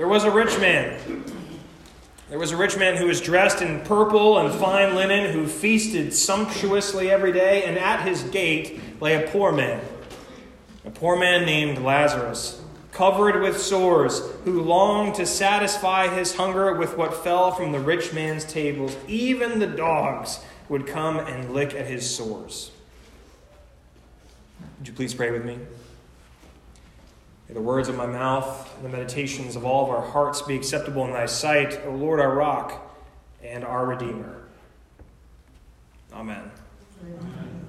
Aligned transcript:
There 0.00 0.08
was 0.08 0.24
a 0.24 0.30
rich 0.30 0.58
man. 0.58 0.98
There 2.30 2.38
was 2.38 2.52
a 2.52 2.56
rich 2.56 2.78
man 2.78 2.96
who 2.96 3.04
was 3.04 3.20
dressed 3.20 3.60
in 3.60 3.82
purple 3.82 4.38
and 4.38 4.50
fine 4.58 4.94
linen, 4.94 5.30
who 5.30 5.46
feasted 5.46 6.14
sumptuously 6.14 7.10
every 7.10 7.32
day, 7.32 7.64
and 7.64 7.76
at 7.76 8.08
his 8.08 8.22
gate 8.22 8.80
lay 9.02 9.22
a 9.22 9.28
poor 9.28 9.52
man, 9.52 9.78
a 10.86 10.90
poor 10.90 11.18
man 11.18 11.44
named 11.44 11.82
Lazarus, 11.82 12.62
covered 12.92 13.42
with 13.42 13.60
sores, 13.60 14.22
who 14.46 14.62
longed 14.62 15.16
to 15.16 15.26
satisfy 15.26 16.08
his 16.08 16.34
hunger 16.34 16.72
with 16.76 16.96
what 16.96 17.22
fell 17.22 17.52
from 17.52 17.70
the 17.70 17.78
rich 17.78 18.14
man's 18.14 18.46
tables. 18.46 18.96
Even 19.06 19.58
the 19.58 19.66
dogs 19.66 20.42
would 20.70 20.86
come 20.86 21.18
and 21.18 21.52
lick 21.52 21.74
at 21.74 21.86
his 21.86 22.08
sores. 22.08 22.70
Would 24.78 24.88
you 24.88 24.94
please 24.94 25.12
pray 25.12 25.30
with 25.30 25.44
me? 25.44 25.58
May 27.50 27.54
the 27.54 27.62
words 27.62 27.88
of 27.88 27.96
my 27.96 28.06
mouth 28.06 28.72
and 28.76 28.84
the 28.84 28.96
meditations 28.96 29.56
of 29.56 29.64
all 29.64 29.82
of 29.82 29.90
our 29.90 30.08
hearts 30.08 30.40
be 30.40 30.54
acceptable 30.54 31.04
in 31.04 31.12
thy 31.12 31.26
sight, 31.26 31.80
O 31.84 31.90
Lord, 31.90 32.20
our 32.20 32.32
rock 32.32 32.96
and 33.42 33.64
our 33.64 33.86
Redeemer. 33.86 34.44
Amen. 36.12 36.48
Amen. 37.02 37.66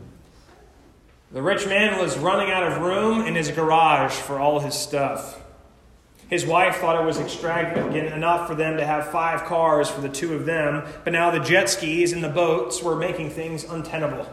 The 1.31 1.41
rich 1.41 1.65
man 1.65 1.97
was 1.97 2.15
running 2.19 2.51
out 2.51 2.61
of 2.61 2.79
room 2.79 3.25
in 3.25 3.33
his 3.33 3.49
garage 3.49 4.11
for 4.11 4.37
all 4.37 4.59
his 4.59 4.75
stuff. 4.75 5.41
His 6.29 6.45
wife 6.45 6.75
thought 6.75 7.01
it 7.01 7.05
was 7.05 7.17
extravagant 7.17 8.13
enough 8.13 8.47
for 8.47 8.53
them 8.53 8.77
to 8.77 8.85
have 8.85 9.09
five 9.09 9.45
cars 9.45 9.89
for 9.89 10.01
the 10.01 10.09
two 10.09 10.35
of 10.35 10.45
them, 10.45 10.83
but 11.03 11.11
now 11.11 11.31
the 11.31 11.39
jet 11.39 11.71
skis 11.71 12.13
and 12.13 12.23
the 12.23 12.29
boats 12.29 12.83
were 12.83 12.95
making 12.95 13.31
things 13.31 13.63
untenable. 13.63 14.27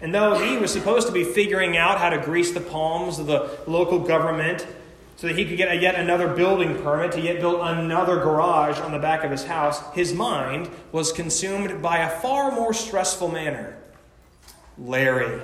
And 0.00 0.14
though 0.14 0.38
he 0.38 0.56
was 0.56 0.72
supposed 0.72 1.06
to 1.08 1.12
be 1.12 1.24
figuring 1.24 1.76
out 1.76 1.98
how 1.98 2.10
to 2.10 2.18
grease 2.18 2.52
the 2.52 2.60
palms 2.60 3.18
of 3.18 3.26
the 3.26 3.58
local 3.66 3.98
government 3.98 4.66
so 5.16 5.26
that 5.26 5.36
he 5.36 5.44
could 5.44 5.58
get 5.58 5.70
a 5.70 5.74
yet 5.74 5.96
another 5.96 6.28
building 6.28 6.82
permit 6.82 7.12
to 7.12 7.20
yet 7.20 7.40
build 7.40 7.60
another 7.60 8.16
garage 8.16 8.78
on 8.80 8.92
the 8.92 8.98
back 8.98 9.22
of 9.22 9.30
his 9.30 9.44
house, 9.44 9.82
his 9.94 10.14
mind 10.14 10.70
was 10.92 11.12
consumed 11.12 11.82
by 11.82 11.98
a 11.98 12.08
far 12.08 12.50
more 12.50 12.72
stressful 12.72 13.28
manner 13.28 13.76
Larry. 14.78 15.42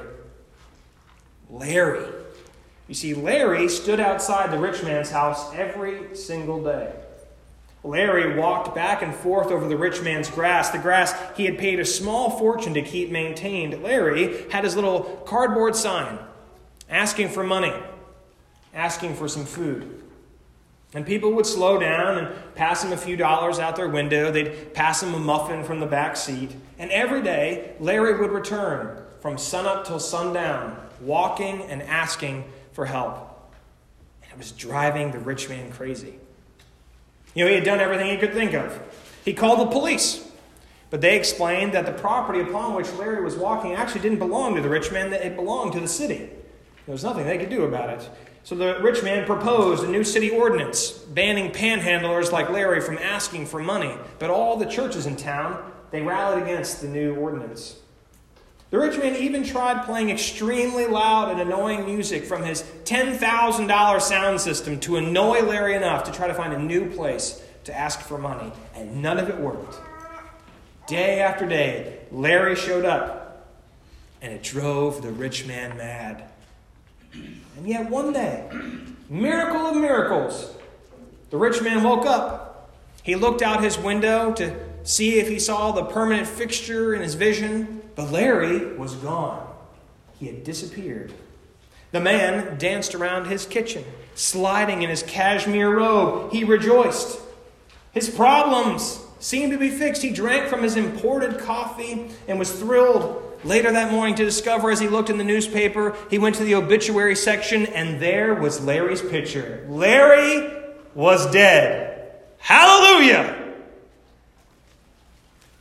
Larry. 1.50 2.06
You 2.88 2.94
see, 2.94 3.12
Larry 3.12 3.68
stood 3.68 4.00
outside 4.00 4.50
the 4.50 4.58
rich 4.58 4.82
man's 4.82 5.10
house 5.10 5.52
every 5.54 6.16
single 6.16 6.62
day. 6.62 6.92
Larry 7.86 8.36
walked 8.36 8.74
back 8.74 9.02
and 9.02 9.14
forth 9.14 9.48
over 9.48 9.68
the 9.68 9.76
rich 9.76 10.02
man's 10.02 10.28
grass, 10.28 10.70
the 10.70 10.78
grass 10.78 11.14
he 11.36 11.44
had 11.44 11.58
paid 11.58 11.78
a 11.78 11.84
small 11.84 12.30
fortune 12.38 12.74
to 12.74 12.82
keep 12.82 13.10
maintained. 13.10 13.82
Larry 13.82 14.50
had 14.50 14.64
his 14.64 14.74
little 14.74 15.22
cardboard 15.26 15.76
sign 15.76 16.18
asking 16.88 17.28
for 17.28 17.42
money, 17.42 17.72
asking 18.74 19.14
for 19.14 19.28
some 19.28 19.44
food. 19.44 20.02
And 20.94 21.04
people 21.04 21.32
would 21.32 21.46
slow 21.46 21.78
down 21.78 22.18
and 22.18 22.54
pass 22.54 22.82
him 22.82 22.92
a 22.92 22.96
few 22.96 23.16
dollars 23.16 23.58
out 23.58 23.76
their 23.76 23.88
window. 23.88 24.30
They'd 24.30 24.72
pass 24.72 25.02
him 25.02 25.14
a 25.14 25.18
muffin 25.18 25.64
from 25.64 25.80
the 25.80 25.86
back 25.86 26.16
seat. 26.16 26.54
And 26.78 26.90
every 26.90 27.22
day, 27.22 27.74
Larry 27.80 28.18
would 28.18 28.30
return 28.30 29.02
from 29.20 29.36
sunup 29.36 29.86
till 29.86 29.98
sundown, 29.98 30.80
walking 31.00 31.62
and 31.62 31.82
asking 31.82 32.44
for 32.72 32.86
help. 32.86 33.52
And 34.22 34.32
it 34.32 34.38
was 34.38 34.52
driving 34.52 35.10
the 35.10 35.18
rich 35.18 35.48
man 35.48 35.70
crazy. 35.72 36.18
You 37.36 37.44
know, 37.44 37.50
he 37.50 37.56
had 37.56 37.64
done 37.64 37.80
everything 37.80 38.10
he 38.10 38.16
could 38.16 38.32
think 38.32 38.54
of. 38.54 38.80
He 39.22 39.34
called 39.34 39.60
the 39.60 39.66
police, 39.66 40.26
but 40.88 41.02
they 41.02 41.18
explained 41.18 41.74
that 41.74 41.84
the 41.84 41.92
property 41.92 42.40
upon 42.40 42.72
which 42.72 42.90
Larry 42.94 43.22
was 43.22 43.36
walking 43.36 43.74
actually 43.74 44.00
didn't 44.00 44.20
belong 44.20 44.54
to 44.54 44.62
the 44.62 44.70
rich 44.70 44.90
man, 44.90 45.10
that 45.10 45.20
it 45.20 45.36
belonged 45.36 45.74
to 45.74 45.80
the 45.80 45.86
city. 45.86 46.30
There 46.86 46.92
was 46.92 47.04
nothing 47.04 47.26
they 47.26 47.36
could 47.36 47.50
do 47.50 47.64
about 47.64 47.90
it. 47.90 48.08
So 48.42 48.54
the 48.54 48.78
rich 48.80 49.02
man 49.02 49.26
proposed 49.26 49.84
a 49.84 49.88
new 49.88 50.02
city 50.02 50.30
ordinance 50.30 50.92
banning 50.92 51.50
panhandlers 51.52 52.32
like 52.32 52.48
Larry 52.48 52.80
from 52.80 52.96
asking 52.96 53.46
for 53.46 53.60
money. 53.60 53.94
But 54.18 54.30
all 54.30 54.56
the 54.56 54.64
churches 54.64 55.04
in 55.04 55.16
town, 55.16 55.72
they 55.90 56.00
rallied 56.00 56.42
against 56.42 56.80
the 56.80 56.88
new 56.88 57.16
ordinance. 57.16 57.76
The 58.70 58.78
rich 58.78 58.98
man 58.98 59.14
even 59.16 59.44
tried 59.44 59.84
playing 59.84 60.10
extremely 60.10 60.86
loud 60.86 61.30
and 61.30 61.40
annoying 61.40 61.84
music 61.84 62.24
from 62.24 62.42
his 62.42 62.62
$10,000 62.84 64.00
sound 64.00 64.40
system 64.40 64.80
to 64.80 64.96
annoy 64.96 65.42
Larry 65.42 65.76
enough 65.76 66.02
to 66.04 66.12
try 66.12 66.26
to 66.26 66.34
find 66.34 66.52
a 66.52 66.58
new 66.58 66.90
place 66.90 67.40
to 67.64 67.76
ask 67.76 68.00
for 68.00 68.18
money, 68.18 68.52
and 68.74 69.00
none 69.00 69.18
of 69.18 69.28
it 69.28 69.38
worked. 69.38 69.76
Day 70.88 71.20
after 71.20 71.46
day, 71.46 71.98
Larry 72.10 72.56
showed 72.56 72.84
up, 72.84 73.46
and 74.20 74.32
it 74.32 74.42
drove 74.42 75.02
the 75.02 75.12
rich 75.12 75.46
man 75.46 75.76
mad. 75.76 76.24
And 77.12 77.66
yet, 77.66 77.88
one 77.88 78.12
day, 78.12 78.50
miracle 79.08 79.66
of 79.66 79.76
miracles, 79.76 80.54
the 81.30 81.36
rich 81.36 81.62
man 81.62 81.84
woke 81.84 82.06
up. 82.06 82.72
He 83.04 83.14
looked 83.14 83.42
out 83.42 83.62
his 83.62 83.78
window 83.78 84.32
to 84.34 84.56
see 84.86 85.18
if 85.18 85.28
he 85.28 85.38
saw 85.38 85.72
the 85.72 85.84
permanent 85.84 86.26
fixture 86.26 86.94
in 86.94 87.02
his 87.02 87.14
vision, 87.14 87.82
but 87.94 88.10
Larry 88.10 88.74
was 88.76 88.94
gone. 88.94 89.46
He 90.18 90.26
had 90.26 90.44
disappeared. 90.44 91.12
The 91.92 92.00
man 92.00 92.56
danced 92.58 92.94
around 92.94 93.26
his 93.26 93.44
kitchen, 93.44 93.84
sliding 94.14 94.82
in 94.82 94.88
his 94.88 95.02
cashmere 95.02 95.76
robe. 95.76 96.32
He 96.32 96.44
rejoiced. 96.44 97.20
His 97.92 98.08
problems 98.08 99.00
seemed 99.20 99.52
to 99.52 99.58
be 99.58 99.70
fixed. 99.70 100.02
He 100.02 100.10
drank 100.10 100.48
from 100.48 100.62
his 100.62 100.76
imported 100.76 101.38
coffee 101.38 102.10
and 102.26 102.38
was 102.38 102.52
thrilled 102.52 103.22
later 103.46 103.70
that 103.72 103.92
morning 103.92 104.14
to 104.16 104.24
discover 104.24 104.70
as 104.70 104.80
he 104.80 104.88
looked 104.88 105.10
in 105.10 105.18
the 105.18 105.24
newspaper, 105.24 105.96
he 106.10 106.18
went 106.18 106.34
to 106.36 106.44
the 106.44 106.54
obituary 106.54 107.16
section 107.16 107.66
and 107.66 108.00
there 108.00 108.34
was 108.34 108.64
Larry's 108.64 109.02
picture. 109.02 109.64
Larry 109.68 110.52
was 110.94 111.30
dead. 111.30 112.12
Hallelujah! 112.38 113.35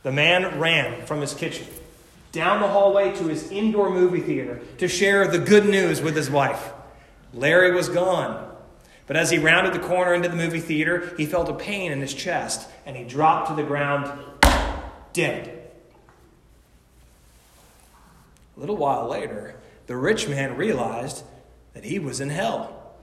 The 0.06 0.12
man 0.12 0.60
ran 0.60 1.04
from 1.04 1.20
his 1.20 1.34
kitchen 1.34 1.66
down 2.30 2.60
the 2.60 2.68
hallway 2.68 3.12
to 3.16 3.24
his 3.24 3.50
indoor 3.50 3.90
movie 3.90 4.20
theater 4.20 4.60
to 4.78 4.86
share 4.86 5.26
the 5.26 5.40
good 5.40 5.66
news 5.66 6.00
with 6.00 6.14
his 6.14 6.30
wife. 6.30 6.72
Larry 7.34 7.72
was 7.72 7.88
gone. 7.88 8.54
But 9.08 9.16
as 9.16 9.32
he 9.32 9.38
rounded 9.38 9.74
the 9.74 9.84
corner 9.84 10.14
into 10.14 10.28
the 10.28 10.36
movie 10.36 10.60
theater, 10.60 11.12
he 11.16 11.26
felt 11.26 11.48
a 11.48 11.54
pain 11.54 11.90
in 11.90 12.00
his 12.00 12.14
chest 12.14 12.70
and 12.86 12.96
he 12.96 13.02
dropped 13.02 13.48
to 13.48 13.56
the 13.56 13.64
ground 13.64 14.08
dead. 15.12 15.72
A 18.56 18.60
little 18.60 18.76
while 18.76 19.08
later, 19.08 19.56
the 19.88 19.96
rich 19.96 20.28
man 20.28 20.56
realized 20.56 21.24
that 21.74 21.82
he 21.82 21.98
was 21.98 22.20
in 22.20 22.30
hell. 22.30 22.94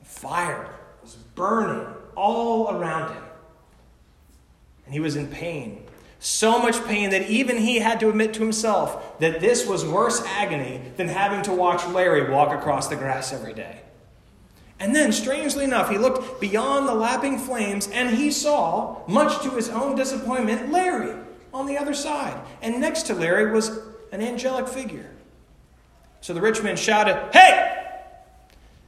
The 0.00 0.04
fire 0.04 0.68
was 1.02 1.14
burning 1.34 1.86
all 2.14 2.76
around 2.76 3.14
him 3.14 3.22
and 4.88 4.94
he 4.94 5.00
was 5.00 5.16
in 5.16 5.26
pain. 5.26 5.84
So 6.18 6.58
much 6.58 6.82
pain 6.86 7.10
that 7.10 7.28
even 7.28 7.58
he 7.58 7.78
had 7.78 8.00
to 8.00 8.08
admit 8.08 8.32
to 8.34 8.40
himself 8.40 9.18
that 9.20 9.38
this 9.38 9.66
was 9.66 9.84
worse 9.84 10.22
agony 10.24 10.80
than 10.96 11.08
having 11.08 11.42
to 11.42 11.52
watch 11.52 11.86
Larry 11.88 12.30
walk 12.30 12.58
across 12.58 12.88
the 12.88 12.96
grass 12.96 13.30
every 13.30 13.52
day. 13.52 13.82
And 14.80 14.96
then, 14.96 15.12
strangely 15.12 15.64
enough, 15.64 15.90
he 15.90 15.98
looked 15.98 16.40
beyond 16.40 16.88
the 16.88 16.94
lapping 16.94 17.38
flames 17.38 17.86
and 17.88 18.16
he 18.16 18.30
saw, 18.30 19.06
much 19.06 19.42
to 19.42 19.50
his 19.50 19.68
own 19.68 19.94
disappointment, 19.94 20.72
Larry 20.72 21.14
on 21.52 21.66
the 21.66 21.76
other 21.76 21.92
side. 21.92 22.40
And 22.62 22.80
next 22.80 23.02
to 23.08 23.14
Larry 23.14 23.52
was 23.52 23.78
an 24.10 24.22
angelic 24.22 24.68
figure. 24.68 25.10
So 26.22 26.32
the 26.32 26.40
rich 26.40 26.62
man 26.62 26.76
shouted, 26.76 27.16
Hey! 27.34 27.74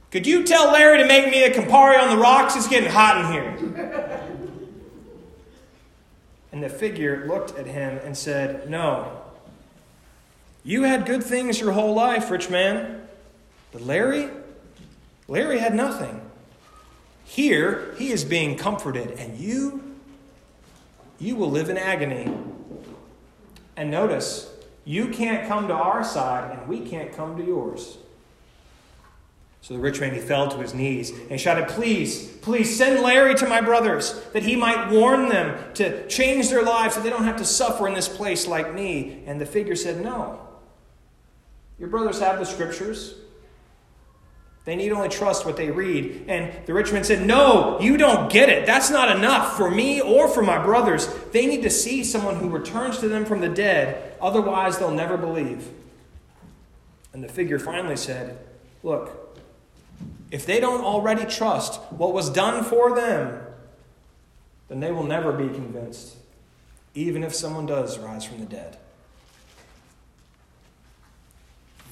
Could 0.09 0.25
you 0.25 0.43
tell 0.43 0.71
Larry 0.71 0.97
to 0.97 1.05
make 1.05 1.29
me 1.29 1.43
a 1.43 1.51
Campari 1.53 2.01
on 2.01 2.09
the 2.09 2.21
rocks? 2.21 2.55
It's 2.55 2.67
getting 2.67 2.89
hot 2.89 3.23
in 3.23 3.31
here. 3.31 4.10
And 6.51 6.61
the 6.61 6.69
figure 6.69 7.25
looked 7.27 7.57
at 7.57 7.65
him 7.65 7.99
and 8.03 8.17
said, 8.17 8.69
No. 8.69 9.21
You 10.63 10.83
had 10.83 11.05
good 11.05 11.23
things 11.23 11.59
your 11.59 11.71
whole 11.71 11.93
life, 11.93 12.29
rich 12.29 12.49
man. 12.49 13.07
But 13.71 13.81
Larry? 13.81 14.29
Larry 15.27 15.59
had 15.59 15.73
nothing. 15.73 16.21
Here, 17.23 17.95
he 17.97 18.11
is 18.11 18.25
being 18.25 18.57
comforted, 18.57 19.11
and 19.11 19.39
you? 19.39 19.95
You 21.19 21.35
will 21.35 21.49
live 21.49 21.69
in 21.69 21.77
agony. 21.77 22.31
And 23.77 23.89
notice, 23.89 24.51
you 24.83 25.07
can't 25.07 25.47
come 25.47 25.67
to 25.69 25.73
our 25.73 26.03
side, 26.03 26.57
and 26.57 26.67
we 26.67 26.81
can't 26.81 27.13
come 27.13 27.37
to 27.37 27.43
yours. 27.43 27.97
So 29.61 29.75
the 29.75 29.79
rich 29.79 30.01
man, 30.01 30.13
he 30.13 30.19
fell 30.19 30.49
to 30.49 30.57
his 30.57 30.73
knees 30.73 31.13
and 31.29 31.39
shouted, 31.39 31.67
Please, 31.67 32.27
please 32.37 32.75
send 32.75 33.01
Larry 33.01 33.35
to 33.35 33.47
my 33.47 33.61
brothers, 33.61 34.19
that 34.33 34.41
he 34.41 34.55
might 34.55 34.89
warn 34.89 35.29
them 35.29 35.73
to 35.75 36.07
change 36.07 36.49
their 36.49 36.63
lives 36.63 36.95
so 36.95 37.01
they 37.01 37.11
don't 37.11 37.25
have 37.25 37.37
to 37.37 37.45
suffer 37.45 37.87
in 37.87 37.93
this 37.93 38.09
place 38.09 38.47
like 38.47 38.73
me. 38.73 39.23
And 39.27 39.39
the 39.39 39.45
figure 39.45 39.75
said, 39.75 40.03
No. 40.03 40.47
Your 41.77 41.89
brothers 41.89 42.19
have 42.19 42.39
the 42.39 42.45
scriptures. 42.45 43.15
They 44.65 44.75
need 44.75 44.91
only 44.91 45.09
trust 45.09 45.45
what 45.45 45.57
they 45.57 45.71
read. 45.71 46.25
And 46.27 46.51
the 46.67 46.73
rich 46.73 46.91
man 46.91 47.03
said, 47.03 47.25
No, 47.25 47.79
you 47.79 47.97
don't 47.97 48.31
get 48.31 48.49
it. 48.49 48.65
That's 48.65 48.89
not 48.89 49.15
enough 49.15 49.57
for 49.57 49.69
me 49.69 50.01
or 50.01 50.27
for 50.27 50.41
my 50.41 50.63
brothers. 50.63 51.07
They 51.31 51.45
need 51.45 51.61
to 51.63 51.69
see 51.69 52.03
someone 52.03 52.37
who 52.37 52.49
returns 52.49 52.97
to 52.99 53.07
them 53.07 53.25
from 53.25 53.41
the 53.41 53.49
dead. 53.49 54.15
Otherwise, 54.19 54.79
they'll 54.79 54.89
never 54.89 55.17
believe. 55.17 55.69
And 57.13 57.23
the 57.23 57.27
figure 57.27 57.59
finally 57.59 57.95
said, 57.95 58.39
Look, 58.81 59.20
if 60.31 60.45
they 60.45 60.59
don't 60.59 60.83
already 60.83 61.25
trust 61.25 61.79
what 61.91 62.13
was 62.13 62.29
done 62.29 62.63
for 62.63 62.95
them, 62.95 63.41
then 64.69 64.79
they 64.79 64.91
will 64.91 65.03
never 65.03 65.33
be 65.33 65.53
convinced, 65.53 66.15
even 66.95 67.23
if 67.23 67.35
someone 67.35 67.65
does 67.65 67.99
rise 67.99 68.23
from 68.23 68.39
the 68.39 68.45
dead. 68.45 68.77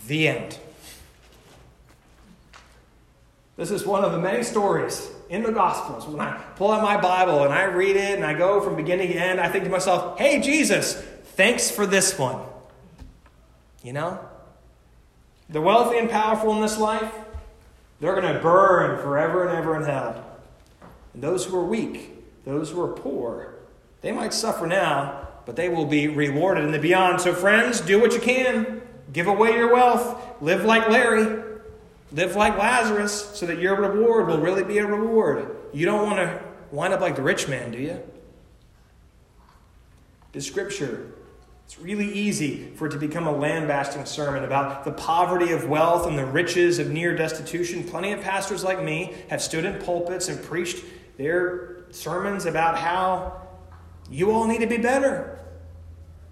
The 0.08 0.28
end. 0.30 0.58
This 3.58 3.72
is 3.72 3.86
one 3.86 4.06
of 4.06 4.14
the 4.14 4.18
many 4.18 4.44
stories 4.44 5.12
in 5.30 5.44
the 5.44 5.52
Gospels. 5.52 6.08
When 6.08 6.22
I 6.22 6.38
pull 6.56 6.72
out 6.72 6.82
my 6.82 7.00
Bible 7.00 7.44
and 7.44 7.54
I 7.54 7.64
read 7.64 7.98
it 7.98 8.16
and 8.16 8.26
I 8.26 8.34
go 8.34 8.62
from 8.62 8.78
beginning 8.78 9.10
to 9.10 9.16
end, 9.16 9.42
I 9.42 9.50
think 9.50 9.66
to 9.66 9.70
myself, 9.70 10.18
hey, 10.18 10.40
Jesus, 10.40 10.96
thanks 11.36 11.70
for 11.70 11.86
this 11.86 12.18
one. 12.18 12.42
You 13.84 13.92
know? 13.92 14.20
The 15.50 15.60
wealthy 15.60 15.98
and 15.98 16.10
powerful 16.10 16.56
in 16.56 16.62
this 16.62 16.78
life, 16.78 17.12
they're 18.00 18.20
going 18.20 18.34
to 18.34 18.40
burn 18.40 19.02
forever 19.02 19.48
and 19.48 19.58
ever 19.58 19.76
in 19.76 19.84
hell. 19.84 20.26
And 21.14 21.24
those 21.24 21.46
who 21.46 21.58
are 21.58 21.66
weak, 21.66 22.12
those 22.46 22.72
who 22.72 22.82
are 22.82 22.94
poor, 22.94 23.56
they 24.02 24.12
might 24.12 24.34
suffer 24.34 24.66
now, 24.66 25.28
but 25.46 25.56
they 25.56 25.70
will 25.70 25.86
be 25.86 26.08
rewarded 26.08 26.64
in 26.64 26.72
the 26.72 26.80
beyond. 26.80 27.22
So, 27.22 27.34
friends, 27.34 27.82
do 27.82 28.00
what 28.00 28.14
you 28.14 28.20
can. 28.20 28.82
Give 29.12 29.28
away 29.28 29.54
your 29.54 29.74
wealth. 29.74 30.42
Live 30.42 30.64
like 30.64 30.88
Larry. 30.90 31.44
Live 32.12 32.36
like 32.36 32.58
Lazarus 32.58 33.32
so 33.34 33.46
that 33.46 33.60
your 33.60 33.76
reward 33.76 34.28
will 34.28 34.40
really 34.40 34.64
be 34.64 34.78
a 34.78 34.86
reward. 34.86 35.56
You 35.74 35.86
don't 35.86 36.06
want 36.06 36.18
to 36.18 36.42
wind 36.72 36.94
up 36.94 37.02
like 37.02 37.16
the 37.16 37.22
rich 37.22 37.48
man, 37.48 37.72
do 37.72 37.78
you? 37.78 38.02
The 40.32 40.42
scripture, 40.42 41.12
it's 41.70 41.78
really 41.78 42.12
easy 42.12 42.72
for 42.74 42.88
it 42.88 42.90
to 42.90 42.98
become 42.98 43.28
a 43.28 43.32
lambasting 43.32 44.04
sermon 44.04 44.44
about 44.44 44.84
the 44.86 44.92
poverty 44.92 45.52
of 45.52 45.70
wealth 45.70 46.08
and 46.08 46.18
the 46.18 46.26
riches 46.26 46.80
of 46.80 46.90
near 46.90 47.16
destitution. 47.16 47.84
Plenty 47.84 48.12
of 48.12 48.22
pastors 48.22 48.64
like 48.64 48.84
me 48.84 49.14
have 49.30 49.40
stood 49.40 49.66
in 49.66 49.80
pulpits 49.80 50.30
and 50.30 50.44
preached 50.44 50.84
their 51.18 51.84
sermons 51.92 52.48
about 52.48 52.76
how 52.76 53.48
you 54.10 54.32
all 54.32 54.48
need 54.48 54.62
to 54.62 54.66
be 54.66 54.80
better. 54.80 55.38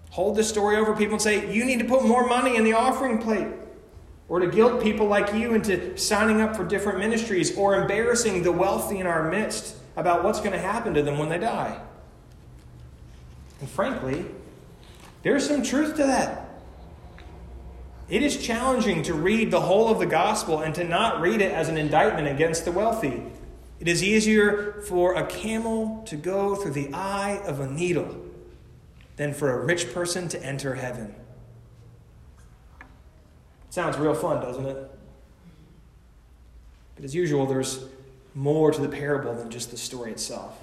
Hold 0.10 0.36
this 0.36 0.50
story 0.50 0.76
over 0.76 0.96
people 0.96 1.14
and 1.14 1.22
say, 1.22 1.54
you 1.54 1.66
need 1.66 1.78
to 1.78 1.86
put 1.86 2.04
more 2.04 2.26
money 2.26 2.56
in 2.56 2.64
the 2.64 2.74
offering 2.74 3.20
plate 3.20 3.46
or 4.30 4.40
to 4.40 4.48
guilt 4.48 4.82
people 4.82 5.06
like 5.06 5.36
you 5.36 5.54
into 5.54 5.96
signing 6.00 6.42
up 6.42 6.56
for 6.56 6.64
different 6.64 6.98
ministries, 6.98 7.56
or 7.56 7.80
embarrassing 7.80 8.42
the 8.42 8.52
wealthy 8.52 8.98
in 8.98 9.06
our 9.06 9.30
midst 9.30 9.76
about 9.98 10.24
what's 10.24 10.40
going 10.40 10.54
to 10.54 10.58
happen 10.58 10.96
to 10.96 11.04
them 11.04 11.20
when 11.20 11.30
they 11.30 11.38
die. 11.38 11.80
And 13.60 13.70
frankly, 13.70 14.26
there's 15.24 15.48
some 15.48 15.64
truth 15.64 15.96
to 15.98 16.04
that. 16.04 16.48
It 18.10 18.24
is 18.24 18.38
challenging 18.38 19.04
to 19.04 19.14
read 19.14 19.52
the 19.52 19.62
whole 19.62 19.90
of 19.90 20.00
the 20.00 20.06
gospel 20.06 20.60
and 20.62 20.74
to 20.76 20.84
not 20.84 21.20
read 21.20 21.42
it 21.42 21.52
as 21.52 21.68
an 21.68 21.78
indictment 21.78 22.28
against 22.28 22.64
the 22.64 22.72
wealthy. 22.72 23.22
It 23.80 23.88
is 23.88 24.02
easier 24.02 24.82
for 24.88 25.16
a 25.16 25.26
camel 25.26 26.04
to 26.08 26.16
go 26.16 26.56
through 26.56 26.72
the 26.72 26.94
eye 26.94 27.42
of 27.46 27.60
a 27.60 27.68
needle 27.68 28.26
than 29.18 29.34
for 29.34 29.52
a 29.52 29.66
rich 29.66 29.94
person 29.94 30.30
to 30.30 30.42
enter 30.44 30.76
heaven. 30.76 31.14
Sounds 33.70 33.98
real 33.98 34.16
fun, 34.16 34.42
doesn't 34.42 34.66
it? 34.66 34.92
But 36.96 37.06
as 37.06 37.14
usual, 37.14 37.46
there's 37.46 37.86
more 38.34 38.72
to 38.72 38.82
the 38.82 38.90
parable 38.90 39.36
than 39.36 39.52
just 39.52 39.70
the 39.70 39.78
story 39.78 40.12
itself. 40.12 40.58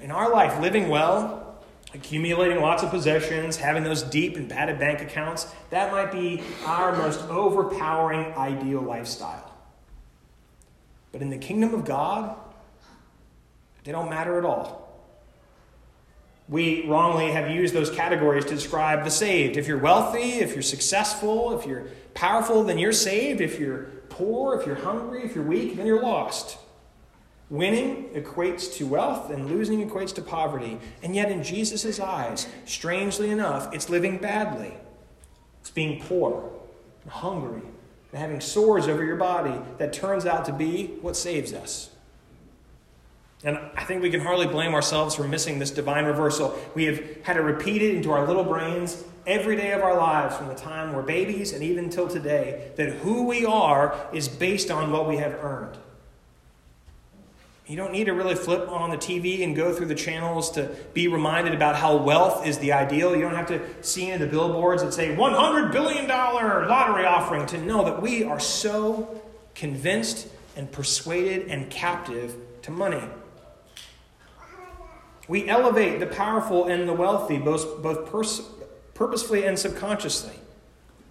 In 0.00 0.10
our 0.10 0.32
life, 0.32 0.60
living 0.60 0.88
well, 0.88 1.45
accumulating 1.94 2.60
lots 2.60 2.82
of 2.82 2.90
possessions, 2.90 3.56
having 3.56 3.84
those 3.84 4.02
deep 4.02 4.36
and 4.36 4.48
padded 4.48 4.78
bank 4.78 5.00
accounts, 5.00 5.52
that 5.70 5.92
might 5.92 6.12
be 6.12 6.42
our 6.64 6.96
most 6.96 7.20
overpowering 7.28 8.32
ideal 8.34 8.80
lifestyle. 8.80 9.52
But 11.12 11.22
in 11.22 11.30
the 11.30 11.38
kingdom 11.38 11.74
of 11.74 11.84
God, 11.84 12.36
they 13.84 13.92
don't 13.92 14.10
matter 14.10 14.38
at 14.38 14.44
all 14.44 14.86
we 16.48 16.86
wrongly 16.86 17.32
have 17.32 17.50
used 17.50 17.74
those 17.74 17.90
categories 17.90 18.44
to 18.44 18.54
describe 18.54 19.04
the 19.04 19.10
saved. 19.10 19.56
If 19.56 19.66
you're 19.66 19.78
wealthy, 19.78 20.38
if 20.38 20.52
you're 20.52 20.62
successful, 20.62 21.58
if 21.58 21.66
you're 21.66 21.88
powerful, 22.14 22.62
then 22.62 22.78
you're 22.78 22.92
saved. 22.92 23.40
If 23.40 23.58
you're 23.58 23.84
poor, 24.08 24.58
if 24.58 24.66
you're 24.66 24.76
hungry, 24.76 25.24
if 25.24 25.34
you're 25.34 25.44
weak, 25.44 25.76
then 25.76 25.86
you're 25.86 26.02
lost. 26.02 26.58
Winning 27.48 28.08
equates 28.14 28.74
to 28.74 28.86
wealth, 28.86 29.30
and 29.30 29.48
losing 29.48 29.88
equates 29.88 30.12
to 30.14 30.22
poverty. 30.22 30.78
And 31.02 31.14
yet, 31.14 31.30
in 31.30 31.44
Jesus' 31.44 32.00
eyes, 32.00 32.48
strangely 32.64 33.30
enough, 33.30 33.72
it's 33.72 33.88
living 33.88 34.18
badly. 34.18 34.74
It's 35.60 35.70
being 35.70 36.02
poor, 36.02 36.50
and 37.02 37.12
hungry, 37.12 37.62
and 38.12 38.20
having 38.20 38.40
sores 38.40 38.88
over 38.88 39.04
your 39.04 39.16
body 39.16 39.54
that 39.78 39.92
turns 39.92 40.26
out 40.26 40.44
to 40.46 40.52
be 40.52 40.98
what 41.02 41.16
saves 41.16 41.52
us. 41.52 41.90
And 43.44 43.58
I 43.76 43.84
think 43.84 44.02
we 44.02 44.10
can 44.10 44.20
hardly 44.20 44.46
blame 44.46 44.74
ourselves 44.74 45.14
for 45.14 45.28
missing 45.28 45.58
this 45.58 45.70
divine 45.70 46.04
reversal. 46.04 46.58
We 46.74 46.84
have 46.84 47.22
had 47.22 47.36
it 47.36 47.42
repeated 47.42 47.94
into 47.94 48.10
our 48.10 48.26
little 48.26 48.42
brains 48.42 49.04
every 49.26 49.56
day 49.56 49.72
of 49.72 49.82
our 49.82 49.96
lives 49.96 50.36
from 50.36 50.48
the 50.48 50.54
time 50.54 50.94
we're 50.94 51.02
babies 51.02 51.52
and 51.52 51.62
even 51.62 51.90
till 51.90 52.08
today 52.08 52.72
that 52.76 52.90
who 52.94 53.26
we 53.26 53.44
are 53.44 53.96
is 54.12 54.28
based 54.28 54.70
on 54.70 54.90
what 54.90 55.06
we 55.06 55.18
have 55.18 55.34
earned. 55.44 55.76
You 57.66 57.76
don't 57.76 57.90
need 57.90 58.04
to 58.04 58.12
really 58.12 58.36
flip 58.36 58.68
on 58.68 58.90
the 58.90 58.96
TV 58.96 59.42
and 59.42 59.56
go 59.56 59.74
through 59.74 59.86
the 59.86 59.94
channels 59.94 60.52
to 60.52 60.70
be 60.94 61.08
reminded 61.08 61.52
about 61.52 61.74
how 61.74 61.96
wealth 61.96 62.46
is 62.46 62.58
the 62.58 62.72
ideal. 62.72 63.14
You 63.16 63.22
don't 63.22 63.34
have 63.34 63.48
to 63.48 63.60
see 63.82 64.04
any 64.04 64.12
of 64.12 64.20
the 64.20 64.26
billboards 64.28 64.84
that 64.84 64.94
say 64.94 65.16
$100 65.16 65.72
billion 65.72 66.06
lottery 66.06 67.04
offering 67.04 67.44
to 67.46 67.58
know 67.58 67.84
that 67.84 68.00
we 68.00 68.22
are 68.22 68.38
so 68.38 69.20
convinced 69.56 70.28
and 70.54 70.70
persuaded 70.70 71.48
and 71.48 71.68
captive 71.68 72.36
to 72.62 72.70
money. 72.70 73.02
We 75.26 75.48
elevate 75.48 75.98
the 75.98 76.06
powerful 76.06 76.66
and 76.66 76.88
the 76.88 76.92
wealthy, 76.92 77.38
both, 77.38 77.82
both 77.82 78.10
pers- 78.10 78.42
purposefully 78.94 79.44
and 79.44 79.58
subconsciously. 79.58 80.38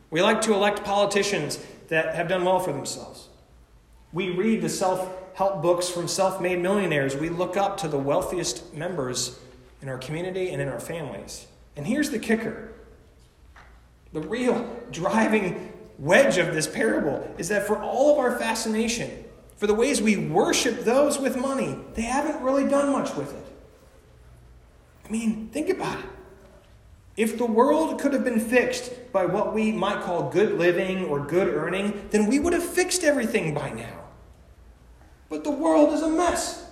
We 0.10 0.22
like 0.22 0.40
to 0.44 0.54
elect 0.54 0.86
politicians 0.86 1.60
that 1.90 2.16
have 2.16 2.30
done 2.30 2.46
well 2.46 2.60
for 2.60 2.72
themselves. 2.72 3.28
We 4.16 4.30
read 4.30 4.62
the 4.62 4.70
self 4.70 5.14
help 5.34 5.62
books 5.62 5.90
from 5.90 6.08
self 6.08 6.40
made 6.40 6.60
millionaires. 6.60 7.18
We 7.18 7.28
look 7.28 7.58
up 7.58 7.76
to 7.80 7.90
the 7.90 8.00
wealthiest 8.00 8.74
members 8.74 9.38
in 9.82 9.90
our 9.90 9.98
community 9.98 10.52
and 10.52 10.62
in 10.62 10.70
our 10.70 10.80
families. 10.80 11.48
And 11.76 11.86
here's 11.86 12.10
the 12.10 12.18
kicker 12.18 12.72
the 14.14 14.22
real 14.22 14.66
driving 14.92 15.74
wedge 16.00 16.38
of 16.38 16.54
this 16.54 16.66
parable 16.66 17.30
is 17.38 17.50
that 17.50 17.68
for 17.68 17.78
all 17.78 18.14
of 18.14 18.18
our 18.18 18.40
fascination, 18.40 19.26
for 19.58 19.68
the 19.68 19.74
ways 19.74 20.02
we 20.02 20.16
worship 20.16 20.86
those 20.86 21.20
with 21.20 21.36
money, 21.36 21.78
they 21.96 22.04
haven't 22.04 22.42
really 22.42 22.68
done 22.70 22.94
much 22.94 23.14
with 23.16 23.34
it. 23.36 23.46
I 25.06 25.12
mean, 25.12 25.50
think 25.50 25.70
about 25.70 26.00
it. 26.00 26.06
If 27.18 27.38
the 27.38 27.46
world 27.46 28.00
could 28.00 28.14
have 28.14 28.24
been 28.24 28.40
fixed 28.40 29.12
by 29.12 29.26
what 29.26 29.54
we 29.54 29.74
might 29.74 30.04
call 30.04 30.30
good 30.30 30.58
living 30.58 31.04
or 31.04 31.20
good 31.20 31.50
earning, 31.50 32.08
then 32.12 32.28
we 32.28 32.40
would 32.40 32.54
have 32.54 32.64
fixed 32.64 33.04
everything 33.04 33.54
by 33.54 33.72
now. 33.72 34.05
But 35.30 35.44
the 35.44 35.52
world 35.52 35.94
is 35.94 36.02
a 36.02 36.10
mess. 36.10 36.66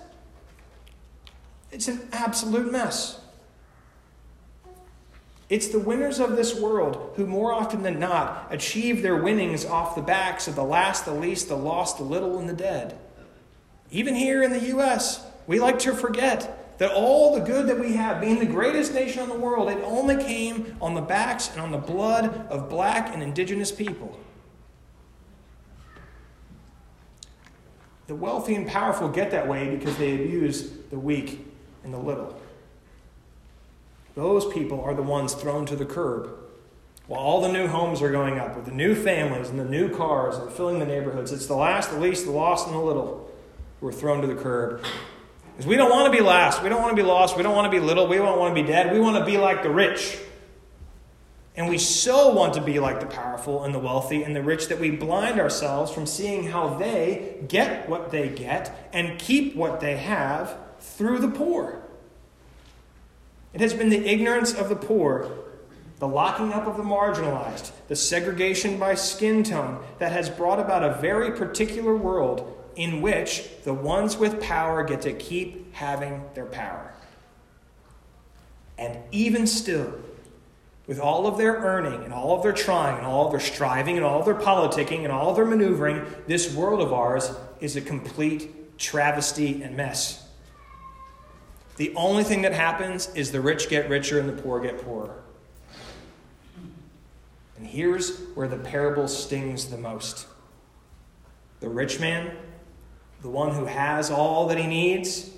It's 1.72 1.88
an 1.88 2.08
absolute 2.12 2.70
mess. 2.70 3.20
It's 5.50 5.68
the 5.68 5.78
winners 5.78 6.20
of 6.20 6.36
this 6.36 6.58
world 6.58 7.12
who, 7.16 7.26
more 7.26 7.52
often 7.52 7.82
than 7.82 7.98
not, 7.98 8.48
achieve 8.50 9.02
their 9.02 9.16
winnings 9.16 9.64
off 9.64 9.94
the 9.94 10.02
backs 10.02 10.48
of 10.48 10.54
the 10.54 10.64
last, 10.64 11.04
the 11.04 11.12
least, 11.12 11.48
the 11.48 11.56
lost, 11.56 11.98
the 11.98 12.04
little, 12.04 12.38
and 12.38 12.48
the 12.48 12.54
dead. 12.54 12.98
Even 13.90 14.14
here 14.14 14.42
in 14.42 14.50
the 14.50 14.66
U.S., 14.68 15.24
we 15.46 15.60
like 15.60 15.78
to 15.80 15.94
forget 15.94 16.78
that 16.78 16.90
all 16.92 17.34
the 17.34 17.40
good 17.40 17.66
that 17.66 17.78
we 17.78 17.92
have, 17.92 18.20
being 18.20 18.38
the 18.38 18.46
greatest 18.46 18.94
nation 18.94 19.22
in 19.22 19.28
the 19.28 19.38
world, 19.38 19.68
it 19.68 19.78
only 19.84 20.16
came 20.16 20.76
on 20.80 20.94
the 20.94 21.00
backs 21.00 21.50
and 21.50 21.60
on 21.60 21.70
the 21.70 21.78
blood 21.78 22.46
of 22.48 22.68
black 22.68 23.12
and 23.12 23.22
indigenous 23.22 23.70
people. 23.70 24.18
The 28.06 28.14
wealthy 28.14 28.54
and 28.54 28.66
powerful 28.66 29.08
get 29.08 29.30
that 29.30 29.48
way 29.48 29.74
because 29.74 29.96
they 29.96 30.14
abuse 30.14 30.70
the 30.90 30.98
weak 30.98 31.46
and 31.84 31.92
the 31.92 31.98
little. 31.98 32.38
Those 34.14 34.52
people 34.52 34.80
are 34.82 34.94
the 34.94 35.02
ones 35.02 35.34
thrown 35.34 35.66
to 35.66 35.76
the 35.76 35.84
curb. 35.84 36.30
While 37.06 37.20
all 37.20 37.40
the 37.40 37.52
new 37.52 37.66
homes 37.66 38.00
are 38.00 38.10
going 38.10 38.38
up 38.38 38.56
with 38.56 38.64
the 38.64 38.72
new 38.72 38.94
families 38.94 39.50
and 39.50 39.58
the 39.58 39.64
new 39.64 39.94
cars 39.94 40.36
and 40.36 40.50
filling 40.50 40.78
the 40.78 40.86
neighborhoods, 40.86 41.32
it's 41.32 41.46
the 41.46 41.56
last, 41.56 41.90
the 41.90 41.98
least, 41.98 42.24
the 42.24 42.30
lost, 42.30 42.66
and 42.66 42.74
the 42.74 42.80
little 42.80 43.30
who 43.80 43.88
are 43.88 43.92
thrown 43.92 44.22
to 44.22 44.26
the 44.26 44.34
curb. 44.34 44.84
Because 45.52 45.66
we 45.66 45.76
don't 45.76 45.90
want 45.90 46.10
to 46.10 46.18
be 46.18 46.24
last. 46.24 46.62
We 46.62 46.68
don't 46.68 46.80
want 46.80 46.96
to 46.96 47.02
be 47.02 47.06
lost. 47.06 47.36
We 47.36 47.42
don't 47.42 47.54
want 47.54 47.70
to 47.70 47.78
be 47.78 47.84
little. 47.84 48.06
We 48.06 48.16
don't 48.16 48.38
want 48.38 48.56
to 48.56 48.62
be 48.62 48.66
dead. 48.66 48.92
We 48.92 49.00
want 49.00 49.18
to 49.18 49.24
be 49.24 49.36
like 49.36 49.62
the 49.62 49.70
rich. 49.70 50.18
And 51.56 51.68
we 51.68 51.78
so 51.78 52.30
want 52.30 52.54
to 52.54 52.60
be 52.60 52.80
like 52.80 52.98
the 52.98 53.06
powerful 53.06 53.62
and 53.62 53.72
the 53.72 53.78
wealthy 53.78 54.24
and 54.24 54.34
the 54.34 54.42
rich 54.42 54.68
that 54.68 54.80
we 54.80 54.90
blind 54.90 55.38
ourselves 55.38 55.92
from 55.92 56.04
seeing 56.04 56.48
how 56.48 56.74
they 56.74 57.36
get 57.46 57.88
what 57.88 58.10
they 58.10 58.28
get 58.28 58.88
and 58.92 59.18
keep 59.20 59.54
what 59.54 59.80
they 59.80 59.96
have 59.96 60.56
through 60.80 61.18
the 61.18 61.28
poor. 61.28 61.80
It 63.52 63.60
has 63.60 63.72
been 63.72 63.88
the 63.88 64.04
ignorance 64.04 64.52
of 64.52 64.68
the 64.68 64.74
poor, 64.74 65.30
the 66.00 66.08
locking 66.08 66.52
up 66.52 66.66
of 66.66 66.76
the 66.76 66.82
marginalized, 66.82 67.70
the 67.86 67.94
segregation 67.94 68.76
by 68.76 68.96
skin 68.96 69.44
tone 69.44 69.82
that 70.00 70.10
has 70.10 70.28
brought 70.28 70.58
about 70.58 70.82
a 70.82 71.00
very 71.00 71.30
particular 71.30 71.96
world 71.96 72.50
in 72.74 73.00
which 73.00 73.48
the 73.62 73.72
ones 73.72 74.16
with 74.16 74.40
power 74.40 74.82
get 74.82 75.02
to 75.02 75.12
keep 75.12 75.72
having 75.72 76.24
their 76.34 76.46
power. 76.46 76.92
And 78.76 78.98
even 79.12 79.46
still, 79.46 79.94
with 80.86 81.00
all 81.00 81.26
of 81.26 81.38
their 81.38 81.54
earning 81.54 82.04
and 82.04 82.12
all 82.12 82.36
of 82.36 82.42
their 82.42 82.52
trying 82.52 82.98
and 82.98 83.06
all 83.06 83.26
of 83.26 83.30
their 83.30 83.40
striving 83.40 83.96
and 83.96 84.04
all 84.04 84.20
of 84.20 84.26
their 84.26 84.34
politicking 84.34 85.04
and 85.04 85.12
all 85.12 85.30
of 85.30 85.36
their 85.36 85.46
maneuvering, 85.46 86.04
this 86.26 86.54
world 86.54 86.80
of 86.80 86.92
ours 86.92 87.32
is 87.60 87.76
a 87.76 87.80
complete 87.80 88.78
travesty 88.78 89.62
and 89.62 89.76
mess. 89.76 90.28
The 91.76 91.92
only 91.96 92.22
thing 92.22 92.42
that 92.42 92.52
happens 92.52 93.12
is 93.14 93.32
the 93.32 93.40
rich 93.40 93.68
get 93.68 93.88
richer 93.88 94.18
and 94.18 94.28
the 94.28 94.40
poor 94.40 94.60
get 94.60 94.84
poorer. 94.84 95.22
And 97.56 97.66
here's 97.66 98.18
where 98.34 98.46
the 98.46 98.56
parable 98.56 99.08
stings 99.08 99.66
the 99.66 99.78
most 99.78 100.26
the 101.60 101.68
rich 101.70 101.98
man, 101.98 102.36
the 103.22 103.30
one 103.30 103.54
who 103.54 103.64
has 103.64 104.10
all 104.10 104.48
that 104.48 104.58
he 104.58 104.66
needs, 104.66 105.30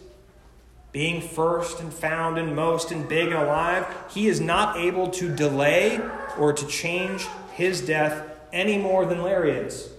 being 0.96 1.20
first 1.20 1.78
and 1.80 1.92
found 1.92 2.38
and 2.38 2.56
most 2.56 2.90
and 2.90 3.06
big 3.06 3.26
and 3.26 3.34
alive, 3.34 3.86
he 4.08 4.28
is 4.28 4.40
not 4.40 4.78
able 4.78 5.08
to 5.08 5.28
delay 5.28 6.00
or 6.38 6.54
to 6.54 6.66
change 6.68 7.26
his 7.52 7.82
death 7.82 8.26
any 8.50 8.78
more 8.78 9.04
than 9.04 9.20
Larry 9.20 9.50
is. 9.50 9.90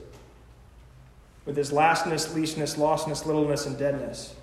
With 1.45 1.55
his 1.55 1.71
lastness, 1.71 2.33
leastness, 2.33 2.77
lostness, 2.77 3.27
littleness, 3.27 3.67
and 3.67 3.77
deadness. 3.77 4.33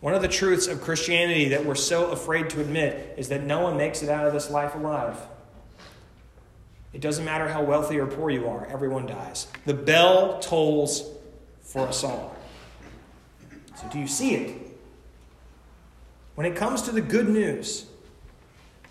One 0.00 0.12
of 0.12 0.20
the 0.20 0.28
truths 0.28 0.66
of 0.66 0.82
Christianity 0.82 1.48
that 1.48 1.64
we're 1.64 1.74
so 1.74 2.10
afraid 2.10 2.50
to 2.50 2.60
admit 2.60 3.14
is 3.16 3.30
that 3.30 3.44
no 3.44 3.62
one 3.62 3.78
makes 3.78 4.02
it 4.02 4.10
out 4.10 4.26
of 4.26 4.34
this 4.34 4.50
life 4.50 4.74
alive. 4.74 5.16
It 6.92 7.00
doesn't 7.00 7.24
matter 7.24 7.48
how 7.48 7.62
wealthy 7.62 7.98
or 7.98 8.06
poor 8.06 8.28
you 8.28 8.46
are, 8.46 8.66
everyone 8.66 9.06
dies. 9.06 9.46
The 9.64 9.72
bell 9.72 10.38
tolls 10.40 11.10
for 11.62 11.88
us 11.88 12.04
all. 12.04 12.36
So, 13.80 13.88
do 13.90 13.98
you 13.98 14.06
see 14.06 14.34
it? 14.34 14.67
When 16.38 16.46
it 16.46 16.54
comes 16.54 16.82
to 16.82 16.92
the 16.92 17.00
good 17.00 17.28
news, 17.28 17.86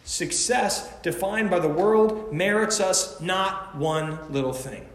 success 0.03 0.91
defined 1.01 1.49
by 1.49 1.59
the 1.59 1.69
world 1.69 2.33
merits 2.33 2.81
us 2.81 3.21
not 3.21 3.73
one 3.77 4.19
little 4.33 4.51
thing. 4.51 4.85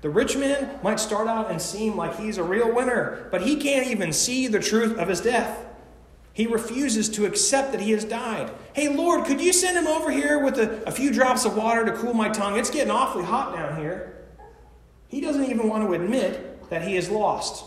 The 0.00 0.10
rich 0.10 0.36
man 0.36 0.80
might 0.82 0.98
start 0.98 1.28
out 1.28 1.52
and 1.52 1.62
seem 1.62 1.94
like 1.94 2.18
he's 2.18 2.36
a 2.36 2.42
real 2.42 2.74
winner, 2.74 3.28
but 3.30 3.42
he 3.42 3.54
can't 3.54 3.86
even 3.86 4.12
see 4.12 4.48
the 4.48 4.58
truth 4.58 4.98
of 4.98 5.06
his 5.06 5.20
death. 5.20 5.64
He 6.32 6.48
refuses 6.48 7.08
to 7.10 7.26
accept 7.26 7.70
that 7.70 7.80
he 7.80 7.92
has 7.92 8.04
died. 8.04 8.50
Hey, 8.72 8.88
Lord, 8.88 9.26
could 9.26 9.40
you 9.40 9.52
send 9.52 9.78
him 9.78 9.86
over 9.86 10.10
here 10.10 10.40
with 10.40 10.58
a, 10.58 10.82
a, 10.82 10.90
few 10.90 11.12
drops 11.12 11.44
of 11.44 11.56
water 11.56 11.84
to 11.84 11.92
cool 11.92 12.12
my 12.12 12.28
tongue? 12.28 12.58
It's 12.58 12.70
getting 12.70 12.90
awfully 12.90 13.24
hot 13.24 13.54
down 13.54 13.78
here. 13.78 14.24
He 15.06 15.20
doesn't 15.20 15.44
even 15.44 15.68
want 15.68 15.86
to 15.86 15.94
admit 15.94 16.68
that 16.70 16.82
he 16.82 16.96
is 16.96 17.08
lost, 17.08 17.66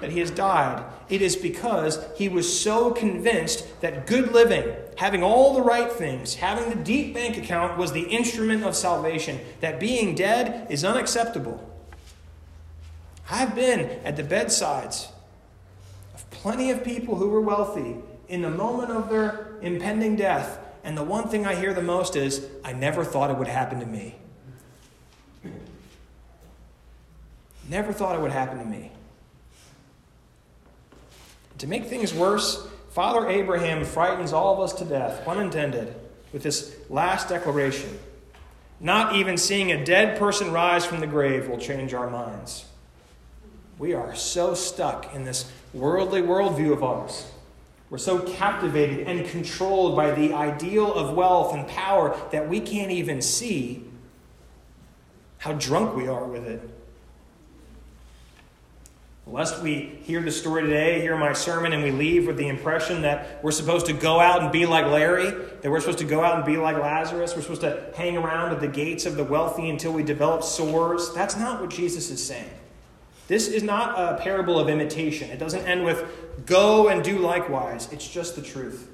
that 0.00 0.10
he 0.10 0.20
has 0.20 0.30
died. 0.30 0.84
It 1.08 1.22
is 1.22 1.36
because 1.36 2.04
he 2.16 2.28
was 2.28 2.60
so 2.60 2.90
convinced 2.90 3.80
that 3.80 4.06
good 4.06 4.32
living, 4.32 4.74
having 4.96 5.22
all 5.22 5.54
the 5.54 5.62
right 5.62 5.90
things, 5.90 6.34
having 6.34 6.68
the 6.70 6.84
deep 6.84 7.14
bank 7.14 7.36
account 7.36 7.78
was 7.78 7.92
the 7.92 8.02
instrument 8.02 8.64
of 8.64 8.74
salvation, 8.74 9.40
that 9.60 9.80
being 9.80 10.14
dead 10.14 10.66
is 10.70 10.84
unacceptable. 10.84 11.62
I've 13.30 13.54
been 13.54 13.80
at 14.04 14.16
the 14.16 14.22
bedsides 14.22 15.08
of 16.14 16.28
plenty 16.30 16.70
of 16.70 16.84
people 16.84 17.16
who 17.16 17.28
were 17.28 17.40
wealthy 17.40 17.96
in 18.28 18.42
the 18.42 18.50
moment 18.50 18.90
of 18.90 19.08
their 19.08 19.56
impending 19.60 20.16
death. 20.16 20.58
And 20.84 20.96
the 20.96 21.02
one 21.02 21.28
thing 21.28 21.46
I 21.46 21.54
hear 21.56 21.74
the 21.74 21.82
most 21.82 22.14
is, 22.14 22.46
I 22.64 22.72
never 22.72 23.04
thought 23.04 23.30
it 23.30 23.36
would 23.36 23.48
happen 23.48 23.80
to 23.80 23.86
me. 23.86 24.14
Never 27.68 27.92
thought 27.92 28.14
it 28.14 28.20
would 28.20 28.30
happen 28.30 28.58
to 28.58 28.64
me. 28.64 28.92
To 31.58 31.66
make 31.66 31.86
things 31.86 32.12
worse, 32.12 32.66
Father 32.90 33.28
Abraham 33.28 33.84
frightens 33.84 34.32
all 34.32 34.54
of 34.54 34.60
us 34.60 34.72
to 34.74 34.84
death, 34.84 35.24
pun 35.24 35.38
intended, 35.38 35.94
with 36.32 36.42
this 36.42 36.76
last 36.88 37.28
declaration. 37.28 37.98
Not 38.80 39.16
even 39.16 39.38
seeing 39.38 39.72
a 39.72 39.84
dead 39.84 40.18
person 40.18 40.52
rise 40.52 40.84
from 40.84 41.00
the 41.00 41.06
grave 41.06 41.48
will 41.48 41.58
change 41.58 41.94
our 41.94 42.10
minds. 42.10 42.66
We 43.78 43.94
are 43.94 44.14
so 44.14 44.54
stuck 44.54 45.14
in 45.14 45.24
this 45.24 45.50
worldly 45.72 46.22
worldview 46.22 46.72
of 46.72 46.82
ours. 46.82 47.30
We're 47.88 47.98
so 47.98 48.18
captivated 48.18 49.06
and 49.06 49.26
controlled 49.26 49.96
by 49.96 50.10
the 50.10 50.32
ideal 50.32 50.92
of 50.92 51.14
wealth 51.14 51.54
and 51.54 51.66
power 51.68 52.18
that 52.32 52.48
we 52.48 52.60
can't 52.60 52.90
even 52.90 53.22
see 53.22 53.84
how 55.38 55.52
drunk 55.52 55.94
we 55.94 56.08
are 56.08 56.24
with 56.24 56.46
it. 56.46 56.75
Lest 59.28 59.60
we 59.60 59.98
hear 60.04 60.22
the 60.22 60.30
story 60.30 60.62
today, 60.62 61.00
hear 61.00 61.16
my 61.16 61.32
sermon, 61.32 61.72
and 61.72 61.82
we 61.82 61.90
leave 61.90 62.28
with 62.28 62.36
the 62.36 62.46
impression 62.46 63.02
that 63.02 63.42
we're 63.42 63.50
supposed 63.50 63.86
to 63.86 63.92
go 63.92 64.20
out 64.20 64.40
and 64.40 64.52
be 64.52 64.66
like 64.66 64.86
Larry, 64.86 65.32
that 65.62 65.70
we're 65.70 65.80
supposed 65.80 65.98
to 65.98 66.04
go 66.04 66.22
out 66.22 66.36
and 66.36 66.44
be 66.44 66.56
like 66.56 66.76
Lazarus, 66.76 67.34
we're 67.34 67.42
supposed 67.42 67.62
to 67.62 67.92
hang 67.96 68.16
around 68.16 68.52
at 68.52 68.60
the 68.60 68.68
gates 68.68 69.04
of 69.04 69.16
the 69.16 69.24
wealthy 69.24 69.68
until 69.68 69.92
we 69.92 70.04
develop 70.04 70.44
sores. 70.44 71.12
That's 71.12 71.36
not 71.36 71.60
what 71.60 71.70
Jesus 71.70 72.08
is 72.08 72.24
saying. 72.24 72.50
This 73.26 73.48
is 73.48 73.64
not 73.64 73.98
a 73.98 74.22
parable 74.22 74.60
of 74.60 74.68
imitation. 74.68 75.28
It 75.30 75.40
doesn't 75.40 75.66
end 75.66 75.84
with, 75.84 76.46
go 76.46 76.86
and 76.86 77.02
do 77.02 77.18
likewise. 77.18 77.92
It's 77.92 78.08
just 78.08 78.36
the 78.36 78.42
truth. 78.42 78.88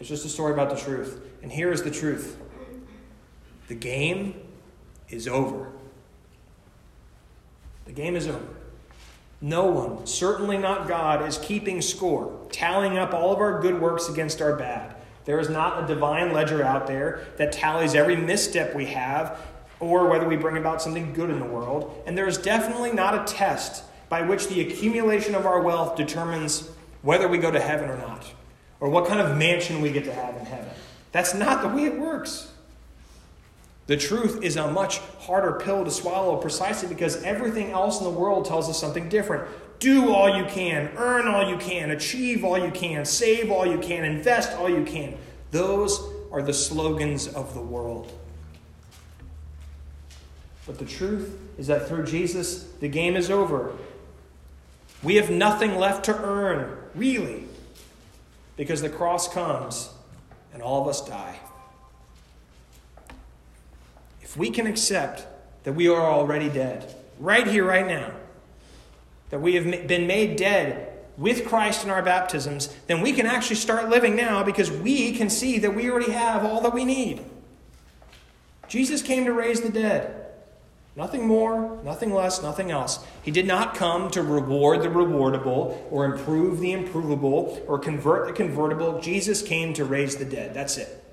It's 0.00 0.08
just 0.08 0.24
a 0.24 0.30
story 0.30 0.54
about 0.54 0.70
the 0.70 0.76
truth. 0.76 1.20
And 1.42 1.52
here 1.52 1.70
is 1.70 1.82
the 1.82 1.90
truth 1.90 2.40
the 3.68 3.74
game 3.74 4.34
is 5.10 5.28
over. 5.28 5.73
The 7.84 7.92
game 7.92 8.16
is 8.16 8.26
over. 8.26 8.46
No 9.40 9.66
one, 9.66 10.06
certainly 10.06 10.56
not 10.56 10.88
God, 10.88 11.26
is 11.28 11.38
keeping 11.38 11.82
score, 11.82 12.34
tallying 12.50 12.96
up 12.96 13.12
all 13.12 13.32
of 13.32 13.40
our 13.40 13.60
good 13.60 13.80
works 13.80 14.08
against 14.08 14.40
our 14.40 14.56
bad. 14.56 14.96
There 15.24 15.38
is 15.38 15.48
not 15.48 15.84
a 15.84 15.86
divine 15.86 16.32
ledger 16.32 16.62
out 16.62 16.86
there 16.86 17.26
that 17.36 17.52
tallies 17.52 17.94
every 17.94 18.16
misstep 18.16 18.74
we 18.74 18.86
have 18.86 19.38
or 19.80 20.08
whether 20.08 20.26
we 20.26 20.36
bring 20.36 20.56
about 20.56 20.80
something 20.80 21.12
good 21.12 21.30
in 21.30 21.38
the 21.38 21.44
world. 21.44 22.02
And 22.06 22.16
there 22.16 22.26
is 22.26 22.38
definitely 22.38 22.92
not 22.92 23.14
a 23.14 23.32
test 23.32 23.84
by 24.08 24.22
which 24.22 24.48
the 24.48 24.60
accumulation 24.60 25.34
of 25.34 25.46
our 25.46 25.60
wealth 25.60 25.96
determines 25.96 26.70
whether 27.02 27.28
we 27.28 27.38
go 27.38 27.50
to 27.50 27.60
heaven 27.60 27.90
or 27.90 27.98
not, 27.98 28.32
or 28.80 28.88
what 28.88 29.06
kind 29.06 29.20
of 29.20 29.36
mansion 29.36 29.82
we 29.82 29.90
get 29.90 30.04
to 30.04 30.12
have 30.12 30.36
in 30.36 30.46
heaven. 30.46 30.70
That's 31.12 31.34
not 31.34 31.62
the 31.62 31.68
way 31.68 31.84
it 31.84 31.98
works. 31.98 32.50
The 33.86 33.96
truth 33.96 34.42
is 34.42 34.56
a 34.56 34.70
much 34.70 34.98
harder 35.20 35.60
pill 35.60 35.84
to 35.84 35.90
swallow 35.90 36.36
precisely 36.36 36.88
because 36.88 37.22
everything 37.22 37.70
else 37.70 37.98
in 37.98 38.04
the 38.04 38.10
world 38.10 38.46
tells 38.46 38.68
us 38.70 38.80
something 38.80 39.08
different. 39.08 39.46
Do 39.78 40.14
all 40.14 40.38
you 40.38 40.46
can, 40.46 40.90
earn 40.96 41.28
all 41.28 41.50
you 41.50 41.58
can, 41.58 41.90
achieve 41.90 42.44
all 42.44 42.58
you 42.58 42.70
can, 42.70 43.04
save 43.04 43.50
all 43.50 43.66
you 43.66 43.78
can, 43.78 44.04
invest 44.04 44.56
all 44.56 44.70
you 44.70 44.84
can. 44.84 45.18
Those 45.50 46.00
are 46.32 46.40
the 46.40 46.54
slogans 46.54 47.28
of 47.28 47.52
the 47.52 47.60
world. 47.60 48.10
But 50.66 50.78
the 50.78 50.86
truth 50.86 51.38
is 51.58 51.66
that 51.66 51.88
through 51.88 52.06
Jesus, 52.06 52.64
the 52.80 52.88
game 52.88 53.16
is 53.16 53.30
over. 53.30 53.76
We 55.02 55.16
have 55.16 55.28
nothing 55.28 55.76
left 55.76 56.06
to 56.06 56.16
earn, 56.16 56.78
really, 56.94 57.44
because 58.56 58.80
the 58.80 58.88
cross 58.88 59.30
comes 59.30 59.90
and 60.54 60.62
all 60.62 60.80
of 60.80 60.88
us 60.88 61.06
die. 61.06 61.38
If 64.34 64.38
we 64.38 64.50
can 64.50 64.66
accept 64.66 65.28
that 65.62 65.74
we 65.74 65.86
are 65.86 66.10
already 66.10 66.48
dead, 66.48 66.92
right 67.20 67.46
here, 67.46 67.64
right 67.64 67.86
now, 67.86 68.10
that 69.30 69.40
we 69.40 69.54
have 69.54 69.86
been 69.86 70.08
made 70.08 70.34
dead 70.34 70.92
with 71.16 71.46
Christ 71.46 71.84
in 71.84 71.90
our 71.90 72.02
baptisms, 72.02 72.74
then 72.88 73.00
we 73.00 73.12
can 73.12 73.26
actually 73.26 73.54
start 73.54 73.90
living 73.90 74.16
now 74.16 74.42
because 74.42 74.72
we 74.72 75.12
can 75.12 75.30
see 75.30 75.60
that 75.60 75.76
we 75.76 75.88
already 75.88 76.10
have 76.10 76.44
all 76.44 76.60
that 76.62 76.74
we 76.74 76.84
need. 76.84 77.24
Jesus 78.66 79.02
came 79.02 79.24
to 79.24 79.32
raise 79.32 79.60
the 79.60 79.68
dead. 79.68 80.26
Nothing 80.96 81.28
more, 81.28 81.80
nothing 81.84 82.12
less, 82.12 82.42
nothing 82.42 82.72
else. 82.72 83.06
He 83.22 83.30
did 83.30 83.46
not 83.46 83.76
come 83.76 84.10
to 84.10 84.22
reward 84.24 84.82
the 84.82 84.88
rewardable 84.88 85.80
or 85.92 86.06
improve 86.06 86.58
the 86.58 86.72
improvable 86.72 87.62
or 87.68 87.78
convert 87.78 88.26
the 88.26 88.32
convertible. 88.32 89.00
Jesus 89.00 89.42
came 89.42 89.72
to 89.74 89.84
raise 89.84 90.16
the 90.16 90.24
dead. 90.24 90.54
That's 90.54 90.76
it. 90.76 91.03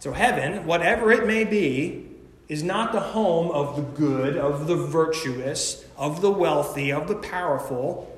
So, 0.00 0.12
heaven, 0.12 0.66
whatever 0.66 1.12
it 1.12 1.26
may 1.26 1.44
be, 1.44 2.08
is 2.48 2.64
not 2.64 2.92
the 2.92 3.00
home 3.00 3.52
of 3.52 3.76
the 3.76 3.82
good, 3.82 4.36
of 4.36 4.66
the 4.66 4.76
virtuous, 4.76 5.84
of 5.96 6.20
the 6.20 6.30
wealthy, 6.30 6.90
of 6.90 7.06
the 7.06 7.14
powerful. 7.14 8.08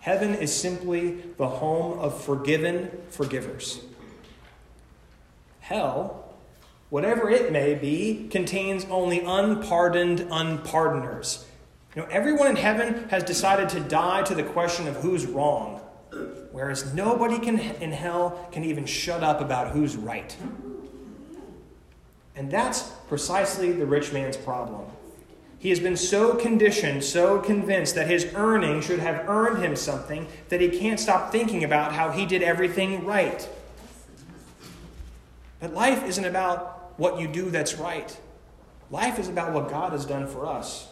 Heaven 0.00 0.34
is 0.34 0.54
simply 0.54 1.22
the 1.38 1.48
home 1.48 1.98
of 1.98 2.22
forgiven 2.22 2.90
forgivers. 3.08 3.80
Hell 5.60 6.22
whatever 6.92 7.30
it 7.30 7.50
may 7.50 7.72
be, 7.72 8.28
contains 8.28 8.84
only 8.90 9.20
unpardoned 9.20 10.20
unpardoners. 10.30 11.46
You 11.96 12.02
know, 12.02 12.08
everyone 12.10 12.48
in 12.48 12.56
heaven 12.56 13.08
has 13.08 13.24
decided 13.24 13.70
to 13.70 13.80
die 13.80 14.20
to 14.24 14.34
the 14.34 14.42
question 14.42 14.86
of 14.86 14.96
who's 14.96 15.24
wrong, 15.24 15.80
whereas 16.50 16.92
nobody 16.92 17.38
can, 17.38 17.58
in 17.58 17.92
hell 17.92 18.46
can 18.52 18.62
even 18.64 18.84
shut 18.84 19.22
up 19.22 19.40
about 19.40 19.70
who's 19.70 19.96
right. 19.96 20.36
And 22.34 22.50
that's 22.50 22.82
precisely 23.08 23.72
the 23.72 23.86
rich 23.86 24.12
man's 24.12 24.36
problem. 24.36 24.86
He 25.58 25.68
has 25.68 25.78
been 25.78 25.96
so 25.96 26.34
conditioned, 26.34 27.04
so 27.04 27.38
convinced 27.38 27.94
that 27.94 28.08
his 28.08 28.32
earning 28.34 28.80
should 28.80 28.98
have 28.98 29.28
earned 29.28 29.62
him 29.62 29.76
something 29.76 30.26
that 30.48 30.60
he 30.60 30.68
can't 30.68 30.98
stop 30.98 31.30
thinking 31.30 31.62
about 31.62 31.92
how 31.92 32.10
he 32.10 32.26
did 32.26 32.42
everything 32.42 33.04
right. 33.04 33.48
But 35.60 35.72
life 35.72 36.04
isn't 36.04 36.24
about 36.24 36.94
what 36.96 37.20
you 37.20 37.28
do 37.28 37.50
that's 37.50 37.76
right. 37.76 38.16
Life 38.90 39.18
is 39.20 39.28
about 39.28 39.52
what 39.52 39.70
God 39.70 39.92
has 39.92 40.04
done 40.04 40.26
for 40.26 40.46
us. 40.46 40.88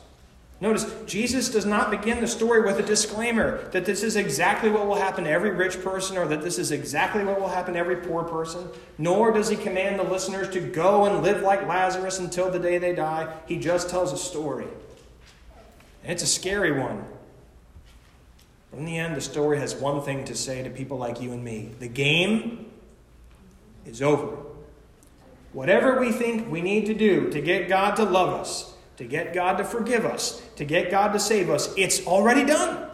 Notice, 0.60 0.86
Jesus 1.06 1.48
does 1.48 1.64
not 1.64 1.90
begin 1.90 2.20
the 2.20 2.26
story 2.26 2.60
with 2.60 2.78
a 2.78 2.82
disclaimer 2.82 3.66
that 3.70 3.86
this 3.86 4.02
is 4.02 4.16
exactly 4.16 4.68
what 4.68 4.86
will 4.86 4.96
happen 4.96 5.24
to 5.24 5.30
every 5.30 5.52
rich 5.52 5.82
person 5.82 6.18
or 6.18 6.26
that 6.26 6.42
this 6.42 6.58
is 6.58 6.70
exactly 6.70 7.24
what 7.24 7.40
will 7.40 7.48
happen 7.48 7.74
to 7.74 7.80
every 7.80 7.96
poor 7.96 8.24
person. 8.24 8.68
Nor 8.98 9.32
does 9.32 9.48
he 9.48 9.56
command 9.56 9.98
the 9.98 10.04
listeners 10.04 10.50
to 10.50 10.60
go 10.60 11.06
and 11.06 11.22
live 11.22 11.40
like 11.40 11.66
Lazarus 11.66 12.18
until 12.18 12.50
the 12.50 12.58
day 12.58 12.76
they 12.76 12.94
die. 12.94 13.34
He 13.46 13.56
just 13.56 13.88
tells 13.88 14.12
a 14.12 14.18
story. 14.18 14.66
And 16.02 16.12
it's 16.12 16.22
a 16.22 16.26
scary 16.26 16.78
one. 16.78 17.06
But 18.70 18.80
in 18.80 18.84
the 18.84 18.98
end, 18.98 19.16
the 19.16 19.22
story 19.22 19.58
has 19.58 19.74
one 19.74 20.02
thing 20.02 20.24
to 20.26 20.36
say 20.36 20.62
to 20.62 20.68
people 20.68 20.98
like 20.98 21.22
you 21.22 21.32
and 21.32 21.42
me 21.42 21.70
the 21.78 21.88
game 21.88 22.70
is 23.86 24.02
over. 24.02 24.36
Whatever 25.54 25.98
we 25.98 26.12
think 26.12 26.50
we 26.50 26.60
need 26.60 26.84
to 26.86 26.94
do 26.94 27.30
to 27.30 27.40
get 27.40 27.68
God 27.68 27.96
to 27.96 28.04
love 28.04 28.40
us, 28.40 28.74
to 29.00 29.06
get 29.06 29.32
God 29.32 29.56
to 29.56 29.64
forgive 29.64 30.04
us, 30.04 30.42
to 30.56 30.64
get 30.66 30.90
God 30.90 31.14
to 31.14 31.18
save 31.18 31.48
us, 31.48 31.72
it's 31.74 32.06
already 32.06 32.44
done. 32.44 32.86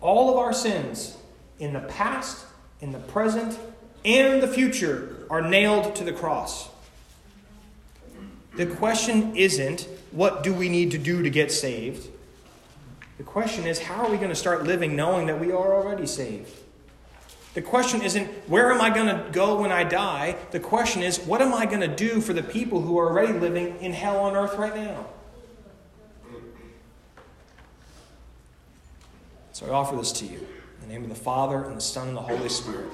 All 0.00 0.30
of 0.30 0.36
our 0.36 0.52
sins 0.52 1.16
in 1.58 1.72
the 1.72 1.80
past, 1.80 2.46
in 2.80 2.92
the 2.92 3.00
present, 3.00 3.58
and 4.04 4.40
the 4.40 4.46
future 4.46 5.26
are 5.28 5.42
nailed 5.42 5.96
to 5.96 6.04
the 6.04 6.12
cross. 6.12 6.68
The 8.54 8.66
question 8.66 9.34
isn't, 9.34 9.88
what 10.12 10.44
do 10.44 10.54
we 10.54 10.68
need 10.68 10.92
to 10.92 10.98
do 10.98 11.20
to 11.24 11.30
get 11.30 11.50
saved? 11.50 12.08
The 13.16 13.24
question 13.24 13.66
is, 13.66 13.80
how 13.80 14.04
are 14.04 14.10
we 14.12 14.18
going 14.18 14.28
to 14.28 14.36
start 14.36 14.62
living 14.62 14.94
knowing 14.94 15.26
that 15.26 15.40
we 15.40 15.50
are 15.50 15.74
already 15.74 16.06
saved? 16.06 16.54
The 17.58 17.62
question 17.62 18.02
isn't, 18.02 18.28
where 18.48 18.70
am 18.70 18.80
I 18.80 18.88
going 18.88 19.08
to 19.08 19.28
go 19.32 19.60
when 19.62 19.72
I 19.72 19.82
die? 19.82 20.36
The 20.52 20.60
question 20.60 21.02
is, 21.02 21.18
what 21.18 21.42
am 21.42 21.52
I 21.52 21.66
going 21.66 21.80
to 21.80 21.88
do 21.88 22.20
for 22.20 22.32
the 22.32 22.44
people 22.44 22.80
who 22.80 22.96
are 23.00 23.10
already 23.10 23.36
living 23.36 23.76
in 23.80 23.92
hell 23.92 24.20
on 24.20 24.36
earth 24.36 24.56
right 24.56 24.76
now? 24.76 25.06
So 29.50 29.66
I 29.66 29.70
offer 29.70 29.96
this 29.96 30.12
to 30.12 30.24
you 30.24 30.38
in 30.38 30.82
the 30.82 30.86
name 30.86 31.02
of 31.02 31.08
the 31.08 31.16
Father, 31.16 31.64
and 31.64 31.76
the 31.76 31.80
Son, 31.80 32.06
and 32.06 32.16
the 32.16 32.22
Holy 32.22 32.48
Spirit, 32.48 32.92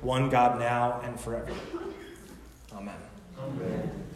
one 0.00 0.30
God 0.30 0.58
now 0.58 1.02
and 1.04 1.20
forever. 1.20 1.52
Amen. 2.72 2.96
Amen. 3.38 4.07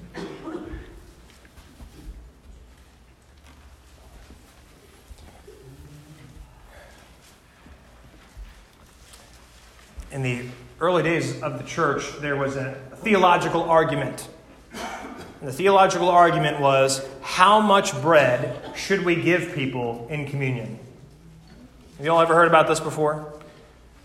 In 10.12 10.22
the 10.22 10.42
early 10.80 11.02
days 11.02 11.42
of 11.42 11.58
the 11.58 11.64
church, 11.64 12.04
there 12.20 12.36
was 12.36 12.56
a 12.56 12.74
theological 12.96 13.62
argument. 13.64 14.28
And 14.72 15.48
the 15.48 15.52
theological 15.52 16.08
argument 16.08 16.60
was 16.60 17.06
how 17.22 17.60
much 17.60 18.00
bread 18.00 18.76
should 18.76 19.04
we 19.04 19.16
give 19.16 19.54
people 19.54 20.06
in 20.10 20.26
communion? 20.26 20.78
Have 21.96 22.06
you 22.06 22.12
all 22.12 22.20
ever 22.20 22.34
heard 22.34 22.48
about 22.48 22.68
this 22.68 22.78
before? 22.78 23.32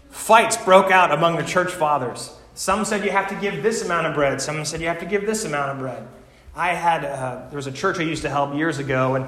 Fights 0.10 0.58
broke 0.58 0.90
out 0.90 1.12
among 1.12 1.36
the 1.36 1.44
church 1.44 1.72
fathers. 1.72 2.34
Some 2.56 2.86
said 2.86 3.04
you 3.04 3.12
have 3.12 3.30
to 3.30 3.36
give 3.36 3.62
this 3.62 3.86
amount 3.86 4.08
of 4.08 4.16
bread, 4.16 4.42
some 4.42 4.64
said 4.66 4.82
you 4.82 4.88
have 4.88 5.00
to 5.00 5.06
give 5.06 5.26
this 5.26 5.46
amount 5.46 5.72
of 5.72 5.80
bread. 5.80 6.08
I 6.56 6.74
had, 6.74 7.06
uh, 7.06 7.48
there 7.50 7.56
was 7.56 7.68
a 7.68 7.72
church 7.72 8.00
I 8.00 8.04
used 8.04 8.24
to 8.24 8.30
help 8.30 8.56
years 8.56 8.80
ago, 8.80 9.14
and 9.14 9.26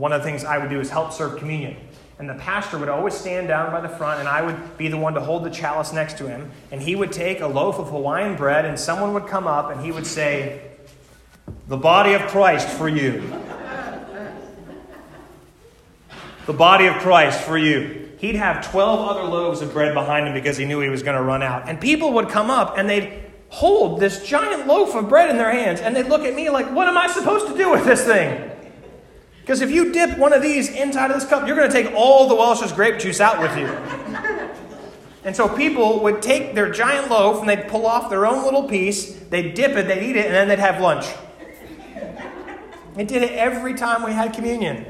one 0.00 0.12
of 0.12 0.22
the 0.22 0.24
things 0.24 0.44
I 0.44 0.56
would 0.56 0.70
do 0.70 0.80
is 0.80 0.88
help 0.88 1.12
serve 1.12 1.38
communion 1.38 1.76
and 2.20 2.28
the 2.28 2.34
pastor 2.34 2.76
would 2.78 2.90
always 2.90 3.14
stand 3.14 3.48
down 3.48 3.72
by 3.72 3.80
the 3.80 3.88
front, 3.88 4.20
and 4.20 4.28
I 4.28 4.42
would 4.42 4.76
be 4.76 4.88
the 4.88 4.98
one 4.98 5.14
to 5.14 5.20
hold 5.20 5.42
the 5.42 5.50
chalice 5.50 5.90
next 5.90 6.18
to 6.18 6.28
him. 6.28 6.50
And 6.70 6.80
he 6.80 6.94
would 6.94 7.12
take 7.12 7.40
a 7.40 7.46
loaf 7.46 7.78
of 7.78 7.88
Hawaiian 7.88 8.36
bread, 8.36 8.66
and 8.66 8.78
someone 8.78 9.14
would 9.14 9.26
come 9.26 9.46
up 9.46 9.70
and 9.70 9.80
he 9.80 9.90
would 9.90 10.06
say, 10.06 10.60
The 11.66 11.78
body 11.78 12.12
of 12.12 12.20
Christ 12.28 12.68
for 12.68 12.88
you. 12.88 13.22
the 16.46 16.52
body 16.52 16.86
of 16.86 16.94
Christ 16.96 17.40
for 17.40 17.56
you. 17.56 18.10
He'd 18.18 18.36
have 18.36 18.70
12 18.70 19.08
other 19.08 19.24
loaves 19.24 19.62
of 19.62 19.72
bread 19.72 19.94
behind 19.94 20.28
him 20.28 20.34
because 20.34 20.58
he 20.58 20.66
knew 20.66 20.80
he 20.80 20.90
was 20.90 21.02
going 21.02 21.16
to 21.16 21.22
run 21.22 21.42
out. 21.42 21.70
And 21.70 21.80
people 21.80 22.12
would 22.12 22.28
come 22.28 22.50
up 22.50 22.76
and 22.76 22.88
they'd 22.88 23.30
hold 23.48 23.98
this 23.98 24.26
giant 24.26 24.66
loaf 24.66 24.94
of 24.94 25.08
bread 25.08 25.30
in 25.30 25.38
their 25.38 25.50
hands, 25.50 25.80
and 25.80 25.96
they'd 25.96 26.06
look 26.06 26.22
at 26.22 26.34
me 26.34 26.50
like, 26.50 26.70
What 26.70 26.86
am 26.86 26.98
I 26.98 27.06
supposed 27.06 27.46
to 27.46 27.56
do 27.56 27.70
with 27.70 27.86
this 27.86 28.04
thing? 28.04 28.50
Because 29.50 29.62
if 29.62 29.72
you 29.72 29.90
dip 29.90 30.16
one 30.16 30.32
of 30.32 30.42
these 30.42 30.70
inside 30.70 31.10
of 31.10 31.18
this 31.18 31.28
cup, 31.28 31.44
you're 31.44 31.56
going 31.56 31.68
to 31.68 31.74
take 31.74 31.92
all 31.92 32.28
the 32.28 32.36
Welch's 32.36 32.70
grape 32.70 33.00
juice 33.00 33.20
out 33.20 33.40
with 33.40 33.58
you. 33.58 33.66
And 35.24 35.34
so 35.34 35.48
people 35.48 36.04
would 36.04 36.22
take 36.22 36.54
their 36.54 36.70
giant 36.70 37.10
loaf 37.10 37.40
and 37.40 37.48
they'd 37.48 37.66
pull 37.66 37.84
off 37.84 38.10
their 38.10 38.26
own 38.26 38.44
little 38.44 38.68
piece, 38.68 39.12
they'd 39.12 39.54
dip 39.54 39.72
it, 39.72 39.88
they'd 39.88 40.08
eat 40.08 40.14
it, 40.14 40.26
and 40.26 40.34
then 40.36 40.46
they'd 40.46 40.60
have 40.60 40.80
lunch. 40.80 41.04
They 42.94 43.02
did 43.02 43.24
it 43.24 43.32
every 43.32 43.74
time 43.74 44.04
we 44.04 44.12
had 44.12 44.34
communion. 44.34 44.86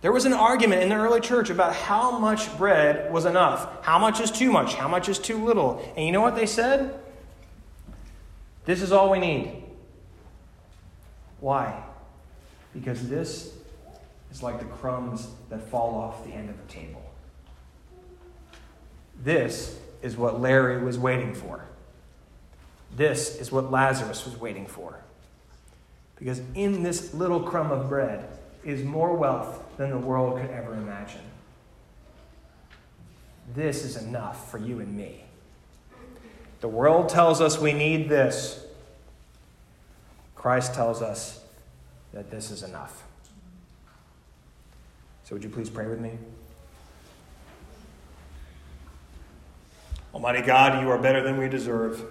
There 0.00 0.10
was 0.10 0.24
an 0.24 0.32
argument 0.32 0.80
in 0.80 0.88
the 0.88 0.94
early 0.94 1.20
church 1.20 1.50
about 1.50 1.74
how 1.74 2.18
much 2.18 2.56
bread 2.56 3.12
was 3.12 3.26
enough. 3.26 3.84
How 3.84 3.98
much 3.98 4.18
is 4.18 4.30
too 4.30 4.50
much? 4.50 4.76
How 4.76 4.88
much 4.88 5.10
is 5.10 5.18
too 5.18 5.44
little? 5.44 5.86
And 5.94 6.06
you 6.06 6.12
know 6.12 6.22
what 6.22 6.36
they 6.36 6.46
said? 6.46 6.98
This 8.64 8.80
is 8.80 8.92
all 8.92 9.10
we 9.10 9.18
need. 9.18 9.62
Why? 11.40 11.84
Because 12.74 13.08
this 13.08 13.52
is 14.30 14.42
like 14.42 14.58
the 14.58 14.64
crumbs 14.66 15.28
that 15.48 15.62
fall 15.68 15.94
off 15.94 16.24
the 16.24 16.32
end 16.32 16.50
of 16.50 16.56
the 16.56 16.72
table. 16.72 17.02
This 19.22 19.78
is 20.02 20.16
what 20.16 20.40
Larry 20.40 20.82
was 20.82 20.98
waiting 20.98 21.34
for. 21.34 21.64
This 22.96 23.36
is 23.36 23.52
what 23.52 23.70
Lazarus 23.70 24.24
was 24.24 24.36
waiting 24.36 24.66
for. 24.66 24.98
Because 26.16 26.40
in 26.54 26.82
this 26.82 27.14
little 27.14 27.40
crumb 27.40 27.70
of 27.70 27.88
bread 27.88 28.26
is 28.64 28.84
more 28.84 29.14
wealth 29.14 29.62
than 29.76 29.90
the 29.90 29.98
world 29.98 30.40
could 30.40 30.50
ever 30.50 30.74
imagine. 30.74 31.20
This 33.54 33.84
is 33.84 33.96
enough 33.96 34.50
for 34.50 34.58
you 34.58 34.80
and 34.80 34.96
me. 34.96 35.24
The 36.60 36.68
world 36.68 37.08
tells 37.08 37.40
us 37.40 37.58
we 37.58 37.72
need 37.72 38.08
this. 38.08 38.64
Christ 40.34 40.74
tells 40.74 41.02
us 41.02 41.39
that 42.12 42.30
this 42.30 42.50
is 42.50 42.62
enough. 42.62 43.04
So, 45.24 45.34
would 45.34 45.44
you 45.44 45.50
please 45.50 45.70
pray 45.70 45.86
with 45.86 46.00
me? 46.00 46.12
Almighty 50.12 50.42
God, 50.42 50.82
you 50.82 50.90
are 50.90 50.98
better 50.98 51.22
than 51.22 51.38
we 51.38 51.48
deserve. 51.48 52.04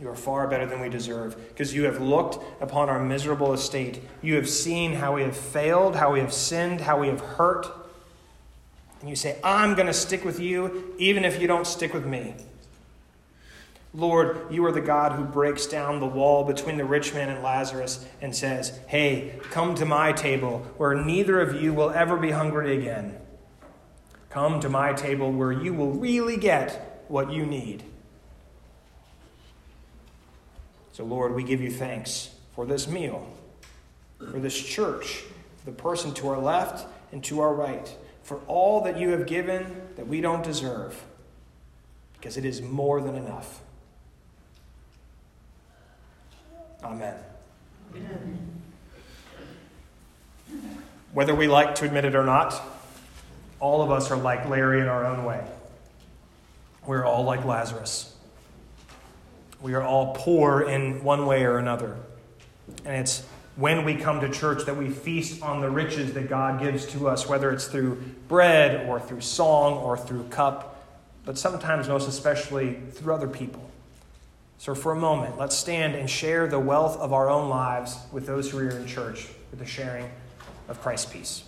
You 0.00 0.08
are 0.08 0.14
far 0.14 0.46
better 0.46 0.64
than 0.64 0.80
we 0.80 0.88
deserve 0.88 1.36
because 1.48 1.74
you 1.74 1.84
have 1.84 2.00
looked 2.00 2.38
upon 2.62 2.88
our 2.88 3.00
miserable 3.00 3.52
estate. 3.52 4.00
You 4.22 4.36
have 4.36 4.48
seen 4.48 4.94
how 4.94 5.14
we 5.14 5.22
have 5.22 5.36
failed, 5.36 5.96
how 5.96 6.12
we 6.12 6.20
have 6.20 6.32
sinned, 6.32 6.80
how 6.80 7.00
we 7.00 7.08
have 7.08 7.20
hurt. 7.20 7.66
And 9.00 9.10
you 9.10 9.16
say, 9.16 9.38
I'm 9.42 9.74
going 9.74 9.86
to 9.86 9.92
stick 9.92 10.24
with 10.24 10.40
you 10.40 10.94
even 10.98 11.24
if 11.24 11.40
you 11.40 11.48
don't 11.48 11.66
stick 11.66 11.92
with 11.92 12.06
me. 12.06 12.34
Lord, 13.98 14.46
you 14.48 14.64
are 14.64 14.70
the 14.70 14.80
God 14.80 15.10
who 15.10 15.24
breaks 15.24 15.66
down 15.66 15.98
the 15.98 16.06
wall 16.06 16.44
between 16.44 16.76
the 16.76 16.84
rich 16.84 17.14
man 17.14 17.30
and 17.30 17.42
Lazarus 17.42 18.06
and 18.20 18.34
says, 18.34 18.78
Hey, 18.86 19.40
come 19.50 19.74
to 19.74 19.84
my 19.84 20.12
table 20.12 20.60
where 20.76 20.94
neither 20.94 21.40
of 21.40 21.60
you 21.60 21.74
will 21.74 21.90
ever 21.90 22.16
be 22.16 22.30
hungry 22.30 22.78
again. 22.78 23.18
Come 24.30 24.60
to 24.60 24.68
my 24.68 24.92
table 24.92 25.32
where 25.32 25.50
you 25.50 25.74
will 25.74 25.90
really 25.90 26.36
get 26.36 27.02
what 27.08 27.32
you 27.32 27.44
need. 27.44 27.82
So, 30.92 31.02
Lord, 31.04 31.34
we 31.34 31.42
give 31.42 31.60
you 31.60 31.72
thanks 31.72 32.30
for 32.54 32.64
this 32.64 32.86
meal, 32.86 33.28
for 34.30 34.38
this 34.38 34.56
church, 34.56 35.24
for 35.58 35.66
the 35.66 35.76
person 35.76 36.14
to 36.14 36.28
our 36.28 36.38
left 36.38 36.86
and 37.10 37.24
to 37.24 37.40
our 37.40 37.52
right, 37.52 37.92
for 38.22 38.38
all 38.46 38.80
that 38.82 38.96
you 38.96 39.08
have 39.08 39.26
given 39.26 39.82
that 39.96 40.06
we 40.06 40.20
don't 40.20 40.44
deserve, 40.44 41.04
because 42.12 42.36
it 42.36 42.44
is 42.44 42.62
more 42.62 43.00
than 43.00 43.16
enough. 43.16 43.60
Amen. 46.82 47.14
Whether 51.12 51.34
we 51.34 51.48
like 51.48 51.74
to 51.76 51.84
admit 51.84 52.04
it 52.04 52.14
or 52.14 52.24
not, 52.24 52.60
all 53.60 53.82
of 53.82 53.90
us 53.90 54.10
are 54.10 54.16
like 54.16 54.48
Larry 54.48 54.80
in 54.80 54.86
our 54.86 55.04
own 55.04 55.24
way. 55.24 55.44
We're 56.86 57.04
all 57.04 57.24
like 57.24 57.44
Lazarus. 57.44 58.14
We 59.60 59.74
are 59.74 59.82
all 59.82 60.14
poor 60.14 60.62
in 60.62 61.02
one 61.02 61.26
way 61.26 61.44
or 61.44 61.58
another. 61.58 61.96
And 62.84 62.96
it's 62.96 63.26
when 63.56 63.84
we 63.84 63.96
come 63.96 64.20
to 64.20 64.30
church 64.30 64.66
that 64.66 64.76
we 64.76 64.88
feast 64.88 65.42
on 65.42 65.60
the 65.60 65.68
riches 65.68 66.12
that 66.14 66.28
God 66.28 66.60
gives 66.60 66.86
to 66.92 67.08
us, 67.08 67.28
whether 67.28 67.50
it's 67.50 67.66
through 67.66 67.96
bread 68.28 68.88
or 68.88 69.00
through 69.00 69.20
song 69.20 69.78
or 69.78 69.98
through 69.98 70.24
cup, 70.28 70.86
but 71.24 71.36
sometimes, 71.36 71.88
most 71.88 72.08
especially, 72.08 72.74
through 72.92 73.12
other 73.12 73.26
people. 73.26 73.68
So, 74.58 74.74
for 74.74 74.90
a 74.90 74.96
moment, 74.96 75.38
let's 75.38 75.56
stand 75.56 75.94
and 75.94 76.10
share 76.10 76.48
the 76.48 76.58
wealth 76.58 76.96
of 76.96 77.12
our 77.12 77.30
own 77.30 77.48
lives 77.48 77.96
with 78.10 78.26
those 78.26 78.50
who 78.50 78.58
are 78.58 78.68
in 78.68 78.86
church 78.86 79.28
with 79.50 79.60
the 79.60 79.66
sharing 79.66 80.10
of 80.66 80.80
Christ's 80.80 81.12
peace. 81.12 81.47